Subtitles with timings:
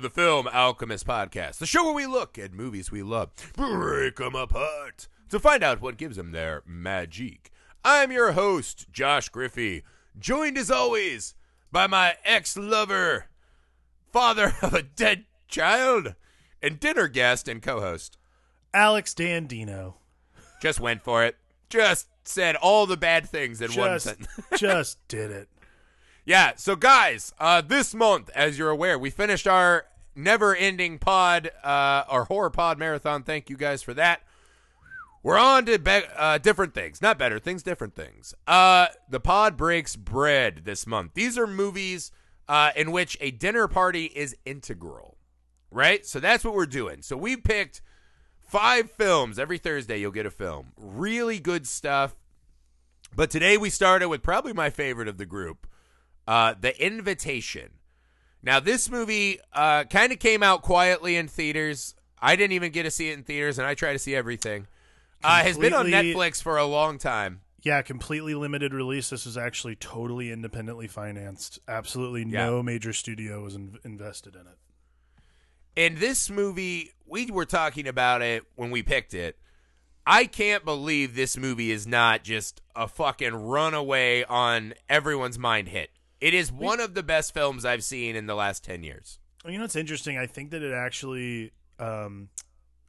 [0.00, 2.90] friends, welcome back to the Film Alchemist Podcast, the show where we look at movies
[2.90, 7.50] we love, break them apart to find out what gives them their magic.
[7.84, 9.84] I'm your host, Josh Griffey,
[10.18, 11.34] joined as always
[11.72, 13.26] by my ex lover,
[14.12, 16.14] father of a dead child,
[16.62, 18.16] and dinner guest and co host.
[18.72, 19.94] Alex Dandino.
[20.62, 21.36] Just went for it.
[21.68, 24.28] Just said all the bad things in one Just, sentence.
[24.56, 25.48] just did it.
[26.24, 32.04] Yeah, so guys, uh, this month, as you're aware, we finished our never-ending pod, uh,
[32.08, 33.22] our horror pod marathon.
[33.22, 34.22] Thank you guys for that.
[35.22, 38.34] We're on to be- uh, different things, not better things, different things.
[38.46, 41.12] Uh, the pod breaks bread this month.
[41.14, 42.10] These are movies
[42.48, 45.18] uh, in which a dinner party is integral,
[45.70, 46.06] right?
[46.06, 47.02] So that's what we're doing.
[47.02, 47.82] So we picked
[48.40, 49.98] five films every Thursday.
[50.00, 52.16] You'll get a film, really good stuff.
[53.14, 55.66] But today we started with probably my favorite of the group,
[56.26, 57.72] uh, The Invitation.
[58.42, 61.94] Now, this movie uh, kind of came out quietly in theaters.
[62.20, 64.66] I didn't even get to see it in theaters, and I try to see everything.
[65.22, 67.42] Uh, has been on Netflix for a long time.
[67.62, 69.10] Yeah, completely limited release.
[69.10, 71.58] This was actually totally independently financed.
[71.68, 72.46] Absolutely Yeah.
[72.46, 74.56] no major studio was in- invested in it.
[75.76, 79.36] And this movie, we were talking about it when we picked it.
[80.06, 85.90] I can't believe this movie is not just a fucking runaway on everyone's mind hit.
[86.20, 89.18] It is one of the best films I've seen in the last 10 years.
[89.46, 90.18] You know what's interesting?
[90.18, 92.28] I think that it actually, um,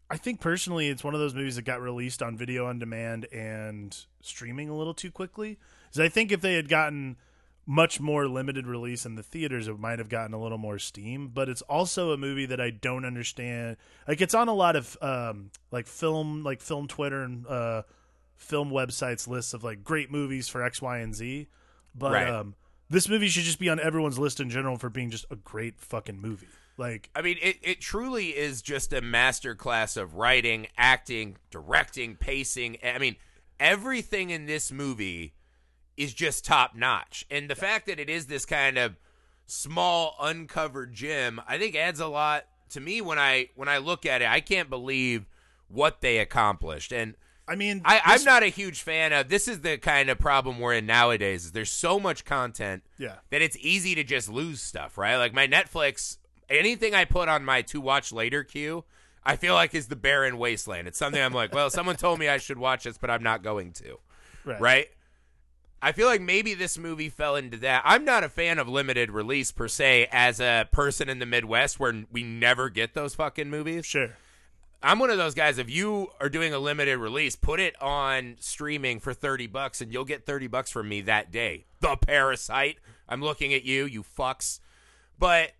[0.09, 3.25] I think personally, it's one of those movies that got released on video on demand
[3.31, 5.57] and streaming a little too quickly.
[5.87, 7.15] Because I think if they had gotten
[7.65, 11.29] much more limited release in the theaters, it might have gotten a little more steam.
[11.33, 13.77] But it's also a movie that I don't understand.
[14.09, 17.83] Like it's on a lot of um, like film, like film Twitter and uh,
[18.35, 21.47] film websites lists of like great movies for X, Y, and Z.
[21.95, 22.29] But Right.
[22.29, 22.55] um,
[22.91, 25.79] this movie should just be on everyone's list in general for being just a great
[25.79, 26.47] fucking movie.
[26.77, 32.77] Like I mean, it, it truly is just a masterclass of writing, acting, directing, pacing.
[32.83, 33.15] I mean,
[33.59, 35.33] everything in this movie
[35.95, 37.25] is just top notch.
[37.31, 38.97] And the fact that it is this kind of
[39.45, 44.05] small uncovered gem, I think adds a lot to me when I when I look
[44.05, 44.27] at it.
[44.27, 45.29] I can't believe
[45.69, 46.91] what they accomplished.
[46.91, 47.15] And
[47.47, 50.19] I mean, I, I'm this- not a huge fan of this is the kind of
[50.19, 53.15] problem we're in nowadays is there's so much content Yeah.
[53.29, 55.17] that it's easy to just lose stuff, right?
[55.17, 56.17] Like my Netflix,
[56.49, 58.83] anything I put on my to watch later queue,
[59.23, 60.87] I feel like is the barren wasteland.
[60.87, 63.43] It's something I'm like, well, someone told me I should watch this, but I'm not
[63.43, 63.99] going to,
[64.45, 64.61] right.
[64.61, 64.87] right?
[65.81, 67.81] I feel like maybe this movie fell into that.
[67.85, 71.79] I'm not a fan of limited release per se as a person in the Midwest
[71.79, 73.85] where we never get those fucking movies.
[73.85, 74.15] Sure.
[74.83, 75.57] I'm one of those guys.
[75.57, 79.93] If you are doing a limited release, put it on streaming for 30 bucks and
[79.93, 81.65] you'll get 30 bucks from me that day.
[81.81, 82.77] The Parasite.
[83.07, 84.59] I'm looking at you, you fucks.
[85.19, 85.51] But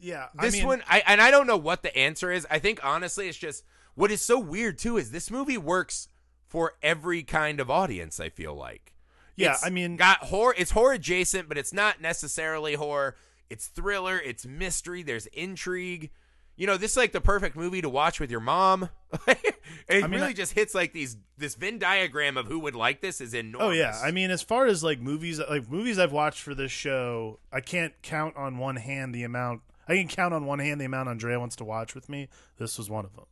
[0.00, 0.28] Yeah.
[0.40, 2.46] this I mean, one, I and I don't know what the answer is.
[2.50, 3.64] I think honestly, it's just
[3.94, 6.08] what is so weird too is this movie works
[6.48, 8.18] for every kind of audience.
[8.20, 8.94] I feel like.
[9.36, 10.54] Yeah, It's I mean- got horror.
[10.56, 13.16] It's horror adjacent, but it's not necessarily horror.
[13.50, 14.18] It's thriller.
[14.18, 15.02] It's mystery.
[15.02, 16.10] There's intrigue.
[16.56, 18.88] You know, this is like the perfect movie to watch with your mom.
[19.26, 19.54] it
[19.90, 21.16] I mean, really I- just hits like these.
[21.36, 23.66] This Venn diagram of who would like this is enormous.
[23.66, 23.98] Oh yeah.
[24.02, 27.60] I mean, as far as like movies, like movies I've watched for this show, I
[27.60, 29.62] can't count on one hand the amount.
[29.88, 32.28] I can count on one hand the amount Andrea wants to watch with me.
[32.56, 33.26] This was one of them.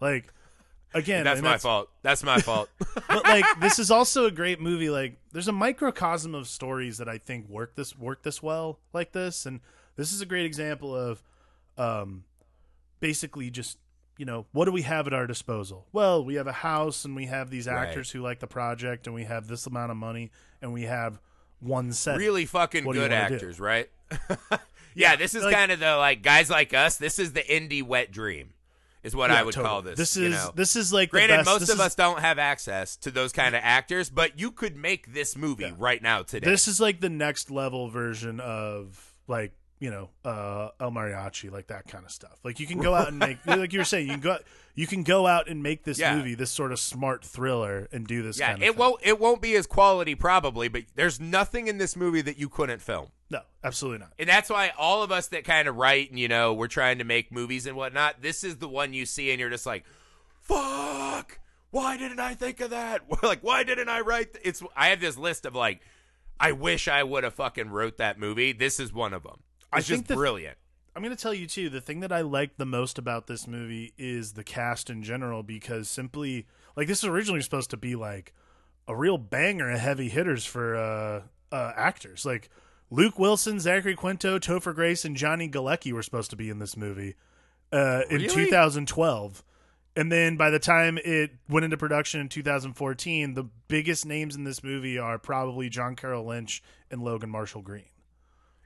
[0.00, 0.32] Like,
[0.92, 1.88] again, that's my fault.
[2.02, 2.68] That's my fault.
[3.08, 7.08] but like this is also a great movie like there's a microcosm of stories that
[7.08, 9.60] i think work this work this well like this and
[9.96, 11.22] this is a great example of
[11.78, 12.24] um
[13.00, 13.78] basically just
[14.18, 17.14] you know what do we have at our disposal well we have a house and
[17.14, 17.88] we have these Right.
[17.88, 20.30] actors who like the project and we have this amount of money
[20.62, 21.20] and we have
[21.60, 23.34] one set really fucking What good wanna do?
[23.34, 23.90] actors, right?
[24.94, 26.96] yeah, this is like- kind of the like guys like us.
[26.96, 28.52] This is the indie wet dream,
[29.02, 29.94] is what Yeah, I would call totally.
[29.94, 30.14] this.
[30.14, 30.52] this you is know?
[30.54, 33.54] this is like Granted, most this of is- us don't have access to those kind
[33.54, 36.48] of actors, but you could make this movie right now today.
[36.48, 41.66] This is like the next level version of like you know uh El Mariachi, like
[41.68, 42.38] that kind of stuff.
[42.44, 44.38] Like you can go out and make, like you were saying, you can go
[44.74, 46.16] you can go out and make this Yeah.
[46.16, 48.38] movie, this sort of smart thriller, and do this.
[48.38, 48.78] yeah, kind of it thing.
[48.78, 52.48] won't it won't be as quality probably, but there's nothing in this movie that you
[52.48, 53.08] couldn't film.
[53.28, 54.12] No, absolutely not.
[54.18, 56.98] And that's why all of us that kind of write and you know we're trying
[56.98, 58.22] to make movies and whatnot.
[58.22, 59.84] This is the one you see and you're just like,
[60.40, 61.38] "Fuck!
[61.70, 63.02] Why didn't I think of that?
[63.22, 65.80] like, why didn't I write?" th-" It's I have this list of like,
[66.38, 68.52] I wish I would have fucking wrote that movie.
[68.52, 69.40] This is one of them.
[69.72, 70.56] I It's think just the- brilliant.
[70.94, 71.68] I'm going to tell you too.
[71.68, 75.42] The thing that I like the most about this movie is the cast in general,
[75.42, 78.32] because simply like this was originally supposed to be like
[78.88, 81.22] a real banger of heavy hitters for uh,
[81.54, 82.24] uh, actors.
[82.24, 82.48] Like
[82.90, 86.78] Luke Wilson, Zachary Quinto, Topher Grace, and Johnny Galecki were supposed to be in this
[86.78, 87.14] movie
[87.72, 88.28] uh, in Really?
[88.28, 89.44] 2012.
[89.96, 94.44] And then by the time it went into production in 2014, the biggest names in
[94.44, 97.84] this movie are probably John Carroll Lynch and Logan Marshall Green.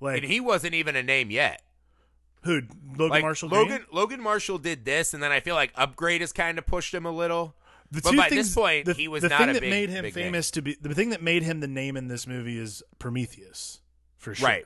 [0.00, 1.62] Like And he wasn't even a name yet.
[2.42, 2.62] who?
[2.96, 3.86] Logan Like Marshall Logan Green.
[3.92, 7.06] Logan Marshall did this, and then I feel like Upgrade has kind of pushed him
[7.06, 7.54] a little.
[7.92, 9.46] The but by things, this point, the, he was not a name.
[9.46, 11.60] the not thing that big, made him famous to be the thing that made him
[11.60, 13.80] the name in this movie is Prometheus,
[14.16, 14.48] for sure.
[14.48, 14.64] Right.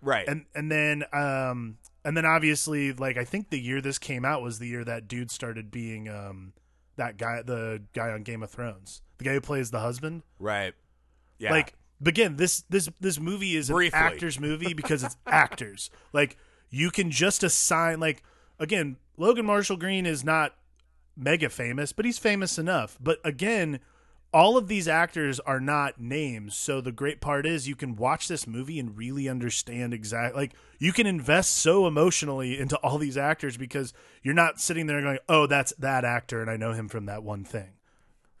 [0.00, 0.28] Right.
[0.28, 4.42] and and then um and then obviously like I think the year this came out
[4.42, 6.52] was the year that dude started being um
[6.96, 10.74] that guy the guy on Game of Thrones the guy who plays the husband right.
[11.38, 11.52] Yeah.
[11.52, 11.74] like
[12.06, 13.98] again this this this movie is Briefly.
[13.98, 15.90] an actors movie because it's actors.
[16.12, 16.36] Like
[16.70, 18.22] you can just assign like
[18.58, 20.54] again Logan Marshall Green is not
[21.16, 22.98] mega famous but he's famous enough.
[23.00, 23.80] But again
[24.32, 26.56] all of these actors are not names.
[26.56, 30.54] So the great part is you can watch this movie and really understand exactly like
[30.80, 35.18] you can invest so emotionally into all these actors because you're not sitting there going
[35.28, 37.74] oh that's that actor and I know him from that one thing.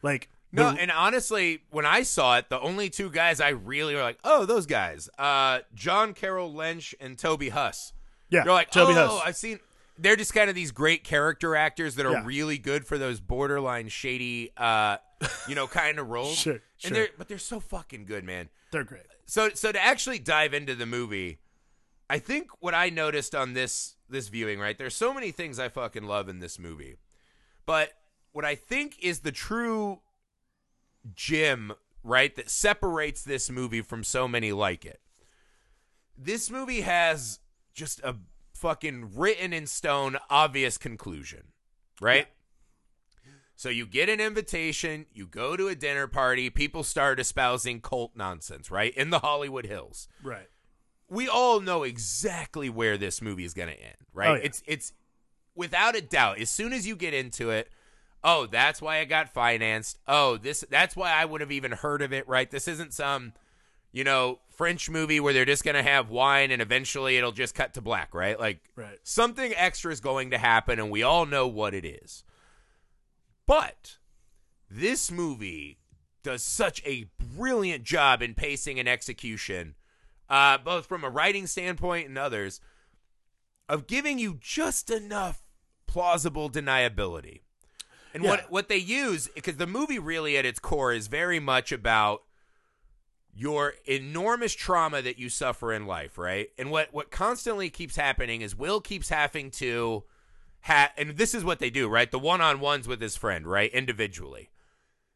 [0.02, 3.94] Like No, the- and honestly, when I saw it, the only two guys I really
[3.94, 7.92] were like, oh, those guys, uh, John Carroll Lynch and Toby Huss.
[8.30, 9.22] yeah You're like, Toby oh, Huss.
[9.26, 9.58] I've seen.
[9.98, 12.22] They're just kind of these great character actors that are Yeah.
[12.24, 14.96] really good for those borderline shady, uh,
[15.48, 16.36] you know, kind of roles.
[16.36, 16.90] Sure, sure.
[16.90, 18.48] They're but they're so fucking good, man.
[18.72, 21.38] they're great So so to actually dive into the movie,
[22.10, 24.76] I think what I noticed on this this viewing, right?
[24.76, 26.96] There's so many things I fucking love in this movie.
[27.64, 27.92] But
[28.32, 30.00] what I think is the true
[31.14, 31.72] gem,
[32.02, 35.00] right, that separates this movie from so many like it.
[36.16, 37.40] This movie has
[37.74, 38.16] just a
[38.52, 41.48] fucking written in stone obvious conclusion,
[42.00, 42.28] right?
[43.56, 48.12] So you get an invitation, you go to a dinner party, people start espousing cult
[48.16, 48.92] nonsense, right?
[48.96, 50.08] In the Hollywood Hills.
[50.22, 50.48] right
[51.08, 54.28] We all know exactly where this movie is going to end, right?
[54.28, 54.42] Oh, yeah.
[54.42, 54.92] It's it's
[55.54, 56.40] without a doubt.
[56.40, 57.68] As soon as you get into it,
[58.24, 59.98] oh, that's why it got financed.
[60.08, 62.50] Oh, this that's why I would have even heard of it, right?
[62.50, 63.34] This isn't some
[63.94, 67.54] you know, French movie where they're just going to have wine and eventually it'll just
[67.54, 68.40] cut to black, right?
[68.40, 68.98] Like Right.
[69.04, 72.24] something extra is going to happen and we all know what it is.
[73.46, 73.98] But
[74.68, 75.78] this movie
[76.24, 79.76] does such a brilliant job in pacing and execution,
[80.28, 82.60] uh, both from a writing standpoint and others,
[83.68, 85.44] of giving you just enough
[85.86, 87.42] plausible deniability.
[88.14, 88.30] And Yeah.
[88.30, 92.22] what what they use because the movie really at its core is very much about
[93.36, 96.50] your enormous trauma that you suffer in life, right?
[96.56, 100.04] And what what constantly keeps happening is Will keeps having to
[100.62, 102.10] ha and this is what they do, right?
[102.10, 103.72] The one-on-ones with his friend, right?
[103.72, 104.50] Individually.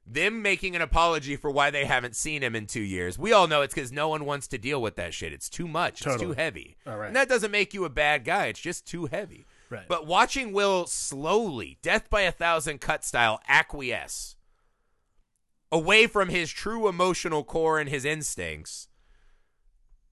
[0.04, 3.18] Them making an apology for why they haven't seen him in 2 years.
[3.18, 5.32] We all know it's cuz no one wants to deal with that shit.
[5.32, 6.04] It's too much.
[6.04, 6.76] It's too heavy.
[6.86, 7.06] All right.
[7.08, 8.46] And that doesn't make you a bad guy.
[8.46, 9.46] It's just too heavy.
[9.70, 9.86] Right.
[9.88, 14.36] But watching Will slowly, death by a thousand cut style, acquiesce
[15.70, 18.88] away from his true emotional core and his instincts.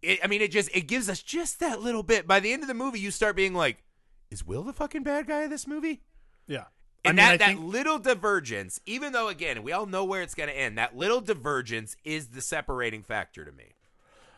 [0.02, 2.26] It, I mean, it just it gives us just that little bit.
[2.26, 3.82] By the end of the movie, you start being like,
[4.30, 6.02] "Is Will the fucking bad guy of this movie?"
[6.46, 6.64] yeah
[7.04, 10.04] And I mean, that, I that think- little divergence, even though again we all know
[10.04, 13.72] where it's going to end, that little divergence is the separating factor to me.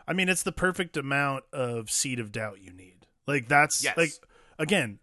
[0.07, 3.07] I mean, it's the perfect amount of seed of doubt you need.
[3.27, 3.97] Like that's Yes.
[3.97, 4.13] like
[4.59, 5.01] again,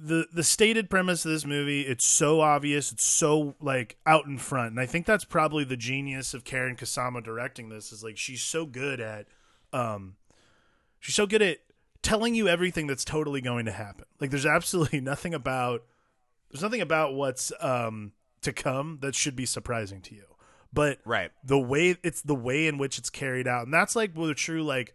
[0.00, 4.38] the the stated premise of this movie, it's so obvious, it's so like out in
[4.38, 4.70] front.
[4.70, 8.42] And I think that's probably the genius of Karyn Kusama directing this is like she's
[8.42, 9.26] so good at
[9.72, 10.16] um
[11.00, 11.58] she's so good at
[12.02, 14.04] telling you everything that's totally going to happen.
[14.20, 15.82] Like there's absolutely nothing about
[16.50, 18.12] there's nothing about what's um
[18.42, 20.24] to come that should be surprising to you.
[20.72, 21.32] But Right.
[21.42, 24.62] the way it's the way in which it's carried out and that's like the true
[24.62, 24.94] like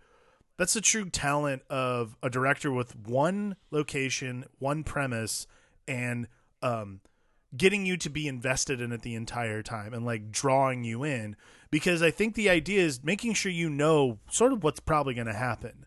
[0.58, 5.48] that's the true talent of a director with one location one premise
[5.88, 6.28] and
[6.62, 7.02] um
[7.56, 11.36] getting you to be invested in it the entire time and like drawing you in.
[11.70, 15.28] Because i think the idea is making sure you know sort of what's probably going
[15.28, 15.86] to happen.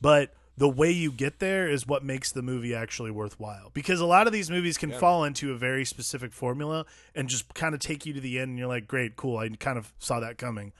[0.00, 3.70] But the way you get there is what makes the movie actually worthwhile.
[3.74, 7.52] Because a lot of these movies can fall into a very specific formula and just
[7.52, 9.92] kind of take you to the end and you're like great cool i kind of
[9.98, 10.72] saw that coming.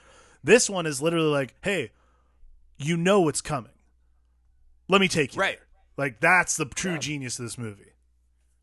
[0.43, 1.91] This one is literally like hey
[2.79, 3.73] you know what's coming
[4.89, 5.59] let me take you Right.
[5.59, 5.67] there.
[5.97, 7.93] like that's the true genius of this movie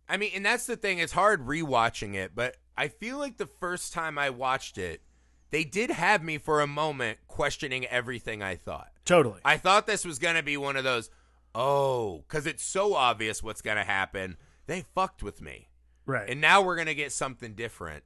[0.09, 0.99] I mean, and that's the thing.
[0.99, 5.01] It's hard rewatching it, but I feel like the first time I watched it,
[5.49, 8.91] they did have me for a moment questioning everything I thought.
[9.05, 11.09] totally I thought this was going to be one of those,
[11.55, 14.35] oh, because it's so obvious what's going to happen.
[14.67, 15.69] They fucked with me.
[16.05, 18.03] right And now we're going to get something different.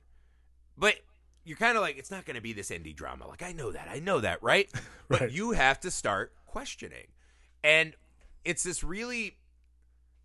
[0.78, 0.96] But
[1.48, 3.28] you're kind of like it's not going to be this indie drama.
[3.28, 4.70] Like I know that, I know that, right?
[5.10, 7.08] But you have to start questioning,
[7.64, 7.96] and
[8.44, 9.38] it's this really,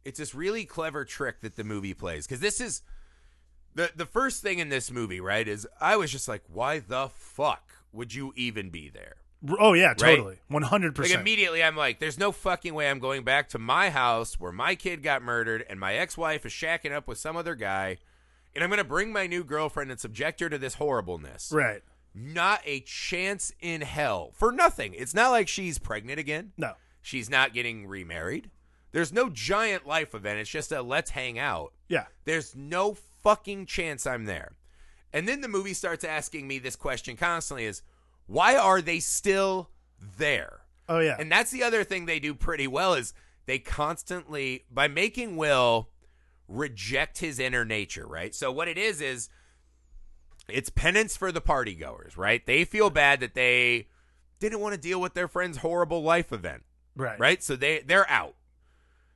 [0.04, 2.82] it's this really clever trick that the movie plays because this is
[3.76, 5.46] the the first thing in this movie, right?
[5.46, 9.14] Is I was just like, why the fuck would you even be there?
[9.58, 11.20] Oh yeah, totally, one hundred Like percent.
[11.20, 14.74] immediately, I'm like, "There's no fucking way I'm going back to my house where my
[14.74, 17.98] kid got murdered and my ex-wife is shacking up with some other guy,
[18.54, 21.82] and I'm gonna bring my new girlfriend and subject her to this horribleness." Right?
[22.14, 24.94] Not a chance in hell for nothing.
[24.94, 26.52] It's not like she's pregnant again.
[26.56, 26.74] No.
[27.00, 28.50] She's not getting remarried.
[28.92, 30.38] There's no giant life event.
[30.38, 31.72] It's just a let's hang out.
[31.88, 32.06] Yeah.
[32.24, 34.52] There's no fucking chance I'm there.
[35.12, 37.82] And then the movie starts asking me this question constantly is
[38.26, 39.70] why are they still
[40.18, 40.60] there?
[40.88, 41.16] Oh yeah.
[41.18, 43.14] And that's the other thing they do pretty well is
[43.46, 45.88] they constantly by making Will
[46.48, 48.34] reject his inner nature, right?
[48.34, 49.28] So what it is is
[50.48, 52.44] it's penance for the party goers, right?
[52.44, 53.88] They feel bad that they
[54.38, 56.64] didn't want to deal with their friend's horrible life event
[56.96, 57.18] right.
[57.18, 57.42] right?
[57.42, 58.34] So they they're out.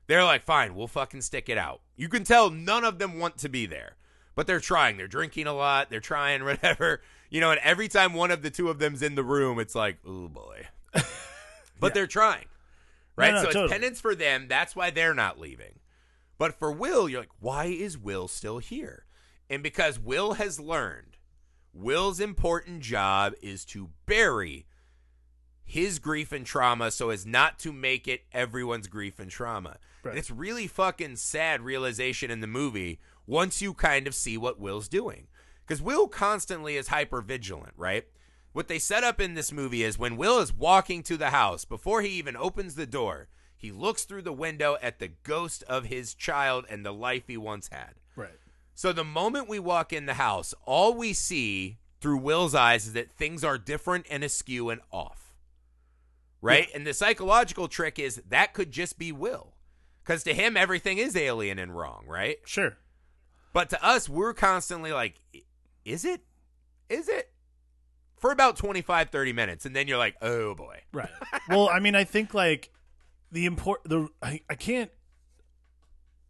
[0.06, 1.80] They're like, fine, we'll fucking stick it out.
[1.96, 3.96] You can tell none of them want to be there,
[4.36, 4.96] but they're trying.
[4.96, 5.90] They're drinking a lot.
[5.90, 7.50] They're trying whatever, you know.
[7.50, 10.28] And every time one of the two of them's in the room, it's like, oh
[10.28, 10.66] boy.
[11.80, 12.46] but they're trying,
[13.16, 13.34] right?
[13.34, 14.46] no, so it's penance for them.
[14.48, 15.80] That's why they're not leaving.
[16.38, 19.06] But for Will, you're like, why is Will still here?
[19.48, 21.16] And because Will has learned,
[21.72, 24.66] Will's important job is to bury
[25.64, 29.78] his grief and trauma so as not to make it everyone's grief and trauma.
[30.02, 30.10] Right.
[30.10, 34.60] And it's really fucking sad realization in the movie once you kind of see what
[34.60, 35.26] Will's doing.
[35.66, 38.04] Because Will constantly is hyper vigilant, right?
[38.52, 41.64] What they set up in this movie is when Will is walking to the house,
[41.64, 45.86] before he even opens the door, he looks through the window at the ghost of
[45.86, 47.94] his child and the life he once had.
[48.14, 48.38] Right.
[48.74, 52.92] So the moment we walk in the house, all we see through Will's eyes is
[52.92, 55.34] that things are different and askew and off.
[56.42, 56.68] Right?
[56.74, 59.54] And the psychological trick is that could just be Will.
[60.04, 62.36] Because to him, everything is alien and wrong, right?
[62.44, 62.76] Sure.
[63.52, 65.20] But to us, we're constantly like,
[65.84, 66.20] is it?
[66.88, 67.30] Is it?
[68.18, 69.66] For about 25, 30 minutes.
[69.66, 70.82] And then you're like, oh boy.
[70.92, 71.10] Right.
[71.48, 72.70] well, I mean, I think like
[73.30, 74.90] the import the I, I can't.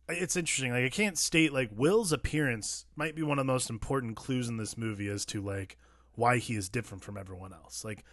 [0.09, 0.73] It's interesting.
[0.73, 4.49] Like I can't state like Will's appearance might be one of the most important clues
[4.49, 5.77] in this movie as to like
[6.15, 7.85] why he is different from everyone else.
[7.85, 8.05] Like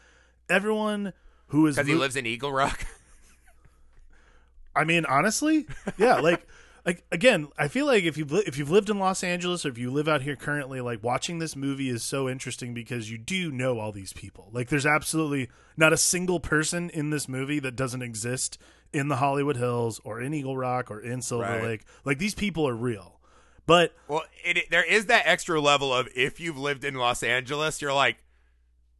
[0.50, 1.14] everyone
[1.48, 2.86] who is Because he lives in Eagle Rock.
[4.76, 6.16] I mean, honestly, yeah.
[6.16, 6.48] Like,
[6.86, 9.70] like again, I feel like if you've li- if you've lived in Los Angeles or
[9.70, 13.18] if you live out here currently, like watching this movie is so interesting because you
[13.18, 14.50] do know all these people.
[14.52, 18.58] Like, there's absolutely not a single person in this movie that doesn't exist
[18.92, 21.64] in the Hollywood Hills or in Eagle Rock or in Silver Right.
[21.64, 21.86] Lake.
[22.06, 23.20] Like, these people are real.
[23.66, 27.24] But Well, it, it- there is that extra level of if you've lived in Los
[27.24, 28.18] Angeles, you're like,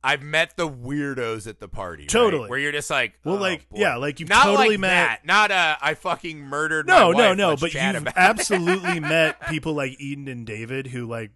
[0.04, 2.04] I've met the weirdos at the party.
[2.04, 2.10] right?
[2.10, 2.50] Totally.
[2.50, 3.80] Where you're just like, Well, oh, like, boy.
[3.80, 5.26] yeah, like you've not totally like met- that.
[5.26, 6.88] Not uh, I fucking murdered.
[6.88, 7.50] no, my no, no.
[7.50, 11.32] Let's But you've absolutely met people like Eden and David who like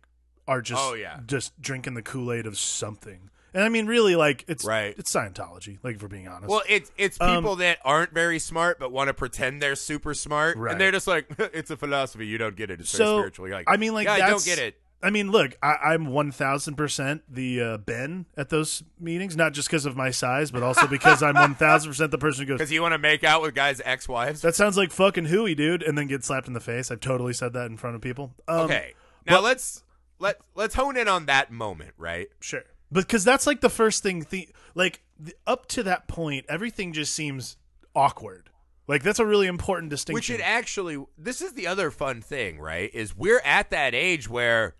[0.47, 1.19] are just Oh, yeah.
[1.25, 3.29] just drinking the Kool Aid of something.
[3.53, 4.93] And I mean, really, like it's Right.
[4.97, 5.79] it's Scientology.
[5.81, 6.49] Like, for being honest.
[6.49, 10.13] Well, it's it's Um, people that aren't very smart but want to pretend they're super
[10.13, 10.73] smart, Right.
[10.73, 12.27] and they're just like, it's a philosophy.
[12.27, 12.81] You don't get it.
[12.81, 13.47] It's so very spiritual.
[13.47, 14.75] You're like, I mean, like yeah, I don't get it.
[15.01, 19.53] I mean, look, I, I'm one thousand percent the uh, Ben at those meetings, not
[19.53, 22.47] just because of my size, but also because I'm one thousand percent the person who
[22.47, 22.57] goes.
[22.57, 24.41] Because you want to make out with guys' ex-wives.
[24.41, 26.89] That sounds like fucking hooey, dude, and then get slapped in the face.
[26.89, 28.33] I've totally said that in front of people.
[28.47, 28.93] Um, okay,
[29.25, 29.83] now well- let's
[30.19, 32.27] let let's hone in on that moment, right?
[32.39, 32.63] Sure.
[32.91, 37.13] Because that's like the first thing, the, like the, up to that point, everything just
[37.13, 37.57] seems
[37.93, 38.49] awkward.
[38.87, 40.15] Like that's a really important distinction.
[40.15, 42.89] Which it actually, this is the other fun thing, right?
[42.93, 44.75] Is we're at that age where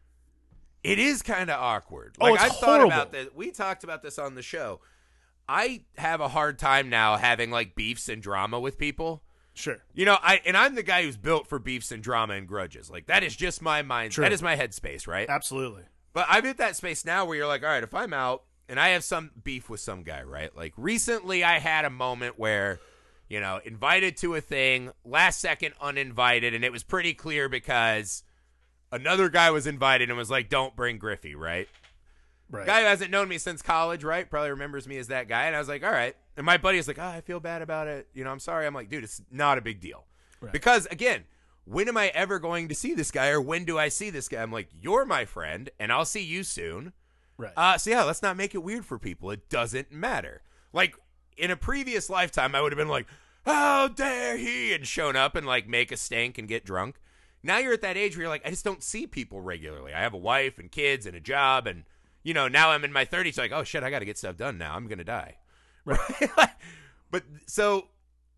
[0.87, 2.15] it is kind of awkward.
[2.19, 2.87] Oh, Like it's I've thought horrible.
[2.87, 3.27] about this.
[3.35, 4.79] We talked about this on the show.
[5.49, 9.23] I have a hard time now having like beefs and drama with people.
[9.53, 9.77] sure.
[9.93, 12.89] You know, I and I'm the guy who's built for beefs and drama and grudges.
[12.91, 14.13] Like that is just my mind.
[14.13, 15.29] That is my headspace, right?
[15.29, 15.83] Absolutely.
[16.13, 18.79] But I'm at that space now where you're like, all right, if I'm out and
[18.79, 20.55] I have some beef with some guy, right?
[20.55, 22.79] Like recently I had a moment where,
[23.29, 28.23] you know, invited to a thing, last second uninvited, and it was pretty clear because
[28.91, 31.67] another guy was invited and was like, don't bring Griffey, right?
[32.49, 32.65] Right.
[32.65, 34.29] Guy who hasn't known me since college, right?
[34.29, 35.45] Probably remembers me as that guy.
[35.45, 36.15] And I was like, all right.
[36.37, 38.07] And my buddy was like, oh, I feel bad about it.
[38.13, 38.65] You know, I'm sorry.
[38.65, 40.05] I'm like, dude, it's not a big deal.
[40.39, 40.53] Right.
[40.53, 41.25] Because again,
[41.65, 44.29] when am I ever going to see this guy or when do I see this
[44.29, 44.41] guy?
[44.41, 46.93] I'm like, you're my friend and I'll see you soon.
[47.37, 47.51] right.
[47.57, 49.29] Uh, so yeah, let's not make it weird for people.
[49.31, 50.41] It doesn't matter.
[50.71, 50.95] Like
[51.35, 53.07] in a previous lifetime, I would have been like,
[53.45, 56.95] "How dare he!" and shown up and like make a stink and get drunk.
[57.47, 59.93] Now you're at that age where you're like, I just don't see people regularly.
[59.93, 61.85] I have a wife and kids and a job, and
[62.21, 64.35] you know, now I'm in my 30s, like, oh shit, I got to get stuff
[64.35, 64.75] done now.
[64.75, 65.37] I'm gonna die.
[65.85, 66.29] Right.
[67.11, 67.87] but so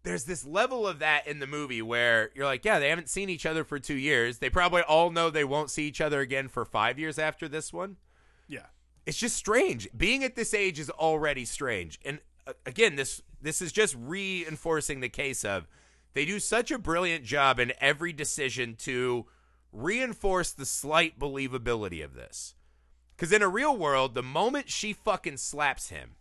[0.04, 3.30] there's this level of that in the movie where you're like, yeah, they haven't seen
[3.30, 4.38] each other for two years.
[4.38, 7.74] They probably all know they won't see each other again for five years after this
[7.74, 7.98] one.
[8.48, 8.68] Yeah.
[9.08, 9.90] It's just strange.
[9.98, 12.00] Being at this age is already strange.
[12.06, 15.68] And uh, again, this this is just reinforcing the case of
[16.14, 19.26] they do such a brilliant job in every decision to
[19.72, 22.56] reinforce the slight believability of this.
[23.16, 26.16] Because in a real world, the moment she fucking slaps him,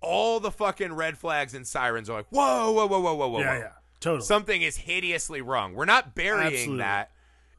[0.00, 3.40] all the fucking red flags and sirens are like, whoa, whoa, whoa, whoa, whoa, whoa.
[3.40, 3.58] Yeah, whoa.
[3.60, 3.72] yeah.
[4.00, 4.24] Totally.
[4.26, 5.74] Something is hideously wrong.
[5.74, 6.78] We're not burying Absolutely.
[6.78, 7.10] that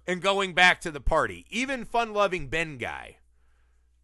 [0.07, 1.45] and going back to the party.
[1.49, 3.17] Even fun loving Ben guy,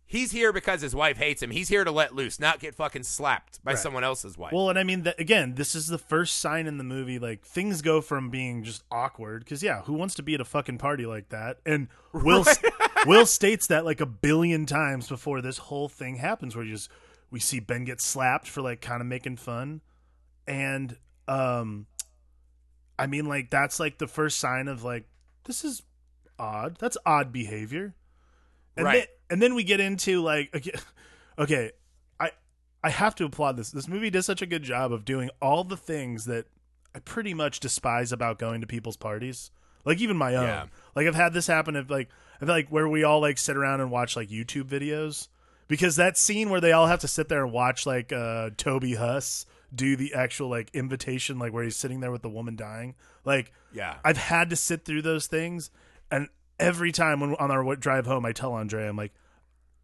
[0.05, 1.51] he's here because his wife hates him.
[1.51, 3.79] He's here to let loose, not get fucking slapped by Right.
[3.79, 4.53] someone else's wife.
[4.53, 7.17] Well, and I mean, that, again, this is the first sign in the movie.
[7.19, 10.45] Like things go from being just awkward because yeah, who wants to be at a
[10.45, 11.57] fucking party like that?
[11.65, 12.45] And Will
[13.05, 16.89] Will states that like a billion times before this whole thing happens, where you just
[17.31, 19.81] we see Ben get slapped for like kind of making fun,
[20.47, 20.97] and
[21.27, 21.87] um,
[22.97, 25.05] I mean, like that's like the first sign of like
[25.45, 25.81] this is
[26.39, 26.77] odd.
[26.79, 27.95] That's odd behavior.
[28.77, 29.07] And Right.
[29.29, 30.71] And then we get into like okay,
[31.37, 31.71] okay,
[32.19, 32.31] I
[32.83, 33.71] I have to applaud this.
[33.71, 36.45] This movie does such a good job of doing all the things that
[36.93, 39.51] I pretty much despise about going to people's parties.
[39.83, 40.47] Like even my own.
[40.47, 40.65] Yeah.
[40.95, 42.09] Like I've had this happen of like
[42.41, 45.27] I feel like where we all like sit around and watch like YouTube videos.
[45.67, 48.95] Because that scene where they all have to sit there and watch like uh Toby
[48.95, 52.95] Huss do the actual like invitation, like where he's sitting there with the woman dying.
[53.23, 53.95] Like yeah.
[54.03, 55.69] I've had to sit through those things,
[56.09, 59.13] and every time when on our drive home, I tell Andre, I'm like,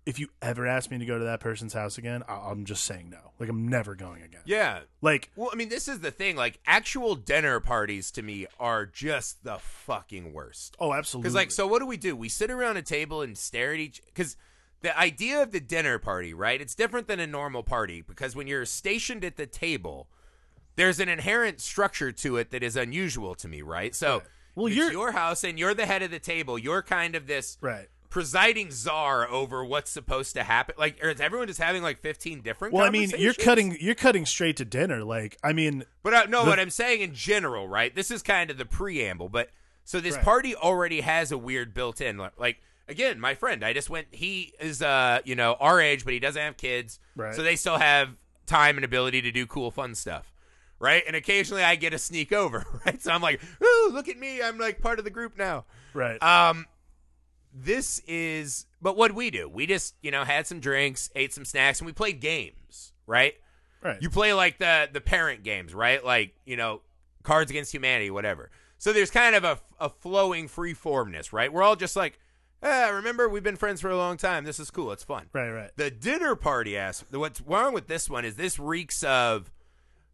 [0.05, 2.85] if you ever ask me to go to that person's house again, I- I'm just
[2.85, 3.33] saying no.
[3.39, 4.41] Like I'm never going again.
[4.45, 4.79] yeah.
[5.01, 6.35] Like Well, I mean, this is the thing.
[6.35, 10.75] Like, actual dinner parties to me are just the fucking worst.
[10.79, 11.25] oh, absolutely.
[11.25, 12.15] Because, like, so what do we do?
[12.15, 14.01] We sit around a table and stare at each.
[14.07, 14.37] Because
[14.81, 16.59] the idea of the dinner party, right?
[16.59, 20.07] It's different than a normal party because when you're stationed at the table,
[20.77, 23.93] there's an inherent structure to it that is unusual to me, right?
[23.93, 24.23] So,
[24.55, 26.57] Well, it's you're- your house and you're the head of the table.
[26.57, 27.87] You're kind of this right.
[28.09, 30.75] presiding czar over what's supposed to happen.
[30.77, 32.73] Like, is everyone just having like 15 different?
[32.73, 35.03] Well, I mean, you're cutting you're cutting straight to dinner.
[35.03, 37.93] Like I mean, But uh, no, The- what I'm saying in general, right?
[37.95, 39.49] This is kind of the preamble, but
[39.83, 40.23] so this Right.
[40.25, 42.17] party already has a weird built-in.
[42.17, 44.07] like- Like again, my friend, I just went.
[44.11, 47.33] He is, uh, you know, our age, but he doesn't have kids, Right.
[47.33, 48.09] so they still have
[48.45, 50.30] time and ability to do cool, fun stuff,
[50.81, 51.03] right?
[51.05, 53.01] And occasionally, I get a sneak over, right?
[53.01, 55.65] So I'm like, ooh, look at me, I'm like part of the group now.
[55.93, 56.21] right.
[56.21, 56.65] Um,
[57.53, 59.47] this is, but what we do?
[59.47, 63.35] We just, you know, had some drinks, ate some snacks, and we played games, right?
[63.83, 64.01] right.
[64.01, 66.03] You play like the the parent games, right?
[66.03, 66.81] Like you know,
[67.23, 68.49] Cards Against Humanity, whatever.
[68.77, 71.51] So there's kind of a, a flowing free formness, right?
[71.51, 72.17] We're all just like,
[72.63, 74.43] ah, remember we've been friends for a long time.
[74.43, 74.91] This is cool.
[74.91, 75.27] It's fun.
[75.33, 75.51] right.
[75.51, 75.71] Right.
[75.75, 77.03] The dinner party ass.
[77.11, 79.51] What's wrong with this one is this reeks of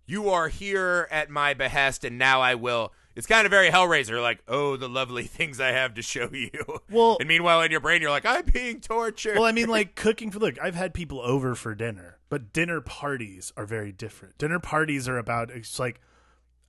[0.08, 2.94] you are here at my behest, and now I will.
[3.16, 6.52] It's kind of very Hellraiser, like, oh, the lovely things I have to show you.
[6.90, 9.36] Well- and meanwhile, in your brain, you're like, I'm being tortured.
[9.36, 10.56] Well, I mean, like cooking for look.
[10.62, 14.38] I've had people over for dinner, but dinner parties are very different.
[14.38, 16.00] Dinner parties are about it's like.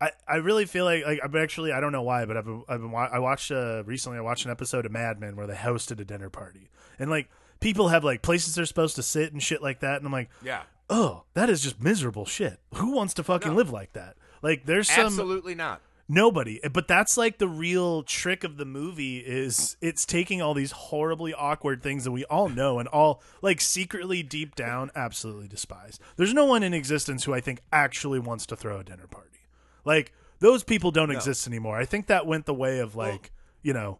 [0.00, 2.62] I, I really feel like like I'm actually I don't know why but I've been,
[2.68, 5.48] I've been wa- I watched uh, recently I watched an episode of Mad Men where
[5.48, 6.70] they hosted a dinner party
[7.00, 10.06] and like people have like places they're supposed to sit and shit like that and
[10.06, 13.56] I'm like yeah, oh that is just miserable shit who wants to fucking No.
[13.56, 15.80] live like that like there's some absolutely not.
[16.10, 16.58] Nobody.
[16.72, 21.34] But that's like the real trick of the movie is it's taking all these horribly
[21.34, 26.00] awkward things that we all know and all like secretly deep down absolutely despise.
[26.16, 29.40] There's no one in existence who I think actually wants to throw a dinner party.
[29.84, 31.76] Like those people don't exist anymore.
[31.76, 33.98] I think that went the way of like, you know,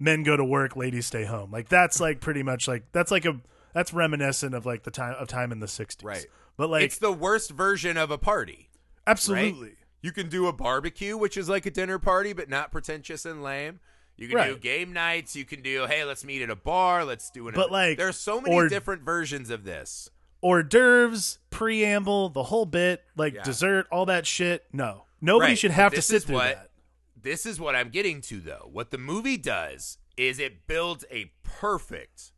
[0.00, 1.52] men go to work, ladies stay home.
[1.52, 3.38] Like that's like pretty much like that's like a
[3.74, 6.02] that's reminiscent of like the time of time in the 60s.
[6.02, 6.26] Right.
[6.56, 8.70] But like it's the worst version of a party.
[9.06, 9.72] absolutely.
[10.00, 13.42] You can do a barbecue, which is like a dinner party, but not pretentious and
[13.42, 13.80] lame.
[14.16, 15.34] You can do game nights.
[15.34, 17.04] You can do, hey, let's meet at a bar.
[17.06, 17.54] Let's do it.
[17.54, 20.08] But, like, there are so many or- different versions of this.
[20.42, 23.42] hors d'oeuvres, preamble, the whole bit, like Yeah.
[23.44, 24.64] dessert, all that shit.
[24.74, 26.70] No, nobody Right, should have to sit through what- that.
[27.16, 28.68] This is what I'm getting to, though.
[28.70, 32.30] What the movie does is it builds a perfect,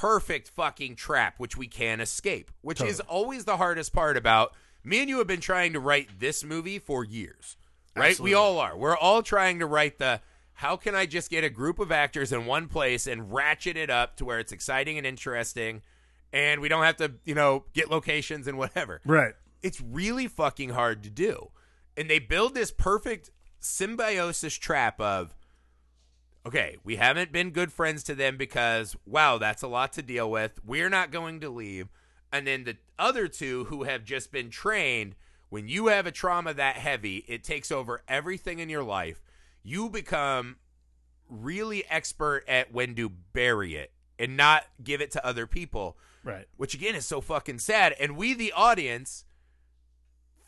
[0.00, 4.54] perfect fucking trap, which we can't escape, which is always the hardest part about.
[4.82, 7.56] Me and you have been trying to write this movie for years,
[7.94, 8.08] right?
[8.10, 8.30] Absolutely.
[8.30, 8.74] We all are.
[8.76, 10.22] We're all trying to write the.
[10.54, 13.90] How can I just get a group of actors in one place and ratchet it
[13.90, 15.82] up to where it's exciting and interesting,
[16.32, 19.34] and we don't have to, you know, get locations and whatever Right.
[19.62, 21.50] it's really fucking hard to do.
[21.96, 25.34] And they build this perfect symbiosis trap of
[26.46, 30.30] okay, we haven't been good friends to them because, wow, that's a lot to deal
[30.30, 30.52] with.
[30.64, 31.88] We're not going to leave.
[32.32, 35.16] And then the other two who have just been trained,
[35.48, 39.20] when you have a trauma that heavy, it takes over everything in your life.
[39.62, 40.56] You become
[41.28, 46.46] really expert at when to bury it and not give it to other people, Right.
[46.56, 47.94] which again is so fucking sad.
[48.00, 49.24] And we, the audience,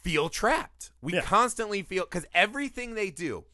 [0.03, 0.91] feel trapped.
[1.01, 1.23] We Yeah.
[1.23, 3.45] constantly feel because everything they do,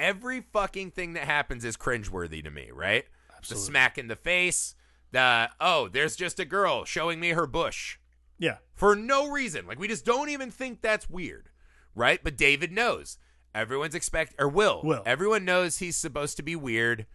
[0.00, 3.04] every fucking thing that happens is cringeworthy to me, right?
[3.36, 3.60] Absolutely.
[3.60, 4.74] The smack in the face,
[5.12, 7.98] the oh, there's just a girl showing me her bush
[8.38, 8.56] Yeah.
[8.74, 9.66] for no reason.
[9.66, 11.48] Like we just don't even think that's weird,
[11.94, 12.20] right?
[12.22, 13.18] But David knows.
[13.54, 14.80] Everyone's expect or will.
[14.84, 15.02] Will.
[15.04, 17.06] Everyone knows he's supposed to be weird,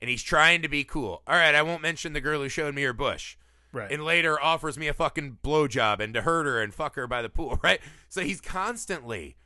[0.00, 1.22] and he's trying to be cool.
[1.26, 3.36] All right, I won't mention the girl who showed me her bush,
[3.72, 3.92] Right.
[3.92, 7.22] and later offers me a fucking blowjob and to hurt her and fuck her by
[7.22, 7.80] the pool, right?
[8.08, 9.36] So he's constantly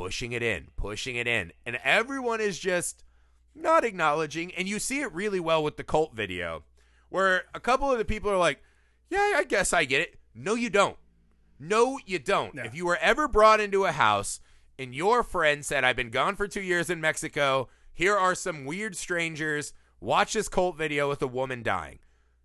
[0.00, 3.04] pushing it in, pushing it in, and everyone is just
[3.54, 4.50] not acknowledging.
[4.54, 6.64] And you see it really well with the cult video,
[7.10, 8.62] where a couple of the people are like,
[9.10, 10.96] "Yeah, I guess I get it." No, you don't.
[11.58, 12.54] No, you don't.
[12.54, 12.62] No.
[12.62, 14.40] If you were ever brought into a house
[14.78, 18.64] and your friend said, I've been gone for two years in Mexico, here are some
[18.64, 21.98] weird strangers, watch this cult video with a woman dying.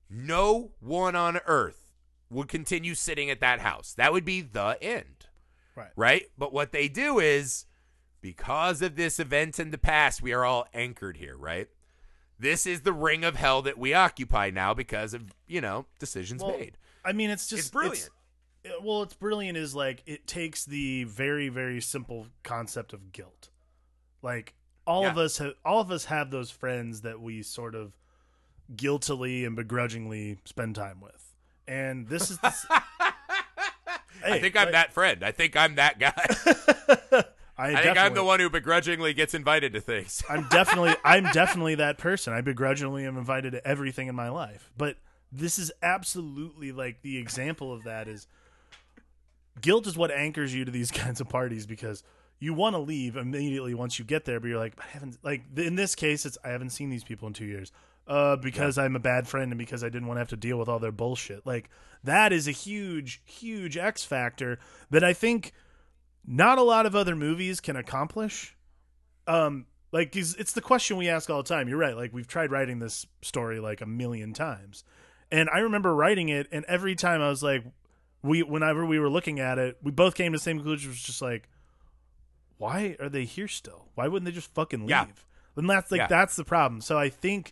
[0.10, 1.94] No one on earth
[2.30, 3.94] would continue sitting at that house.
[3.94, 5.28] That would be the end.
[5.76, 5.92] Right.
[5.96, 6.24] Right?
[6.38, 7.66] But what they do is,
[8.22, 11.68] because of this event in the past, we are all anchored here, right?
[12.40, 16.42] This is the ring of hell that we occupy now because of, you know, decisions
[16.44, 16.78] Well, made.
[17.04, 18.10] I mean, it's just It's brilliant.
[18.64, 23.50] it- well, it's brilliant is like it takes the very very simple concept of guilt.
[24.24, 24.56] Like
[24.88, 27.96] all of us have all of us have those friends that we sort of
[28.76, 31.36] guiltily and begrudgingly spend time with.
[31.68, 32.54] And this is the,
[34.34, 35.24] I think I'm that friend.
[35.24, 37.24] I think I'm that guy.
[37.58, 40.22] I, I think I'm the one who begrudgingly gets invited to things.
[40.30, 42.34] I'm definitely I'm definitely that person.
[42.34, 44.72] I begrudgingly am invited to everything in my life.
[44.78, 44.98] But
[45.32, 48.28] this is absolutely like the example of that is
[49.62, 52.04] guilt is what anchors you to these kinds of parties because
[52.40, 55.44] you want to leave immediately once you get there, but you're like, I haven't like
[55.56, 57.72] in this case it's I haven't seen these people in two years.
[58.08, 60.58] Uh, because I'm a bad friend and because I didn't want to have to deal
[60.60, 61.44] with all their bullshit.
[61.46, 61.70] Like
[62.04, 64.60] that is a huge, huge X factor
[64.92, 65.54] that I think
[66.24, 68.56] not a lot of other movies can accomplish.
[69.28, 71.68] Um like it's, it's the question we ask all the time.
[71.68, 71.96] You're right.
[71.96, 74.84] Like we've tried writing this story like a million times.
[75.32, 77.64] And i remember writing it and every time i was like
[78.22, 80.92] we whenever we were looking at it we both came to the same conclusion.
[80.92, 81.50] It was just like
[82.58, 83.88] why are they here still?
[83.96, 84.90] Why wouldn't they just fucking leave?
[84.90, 85.06] Yeah.
[85.56, 86.08] and that's like Yeah.
[86.08, 86.82] that's the problem.
[86.82, 87.52] So i think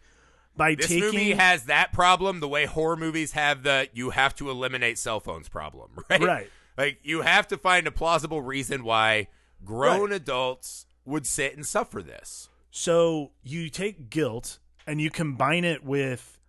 [0.55, 4.35] by This taking movie has that problem the way horror movies have the you have
[4.35, 6.21] to eliminate cell phones problem, right?
[6.21, 6.49] Right.
[6.77, 9.27] Like you have to find a plausible reason why
[9.63, 10.21] grown Right.
[10.21, 12.49] adults would sit and suffer this.
[12.71, 16.39] So you take guilt and you combine it with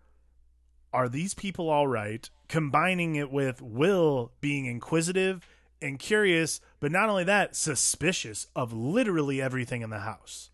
[0.93, 2.29] are these people all right?
[2.49, 5.47] Combining it with Will being inquisitive
[5.83, 10.51] and curious, but not only that, suspicious of literally everything in the house.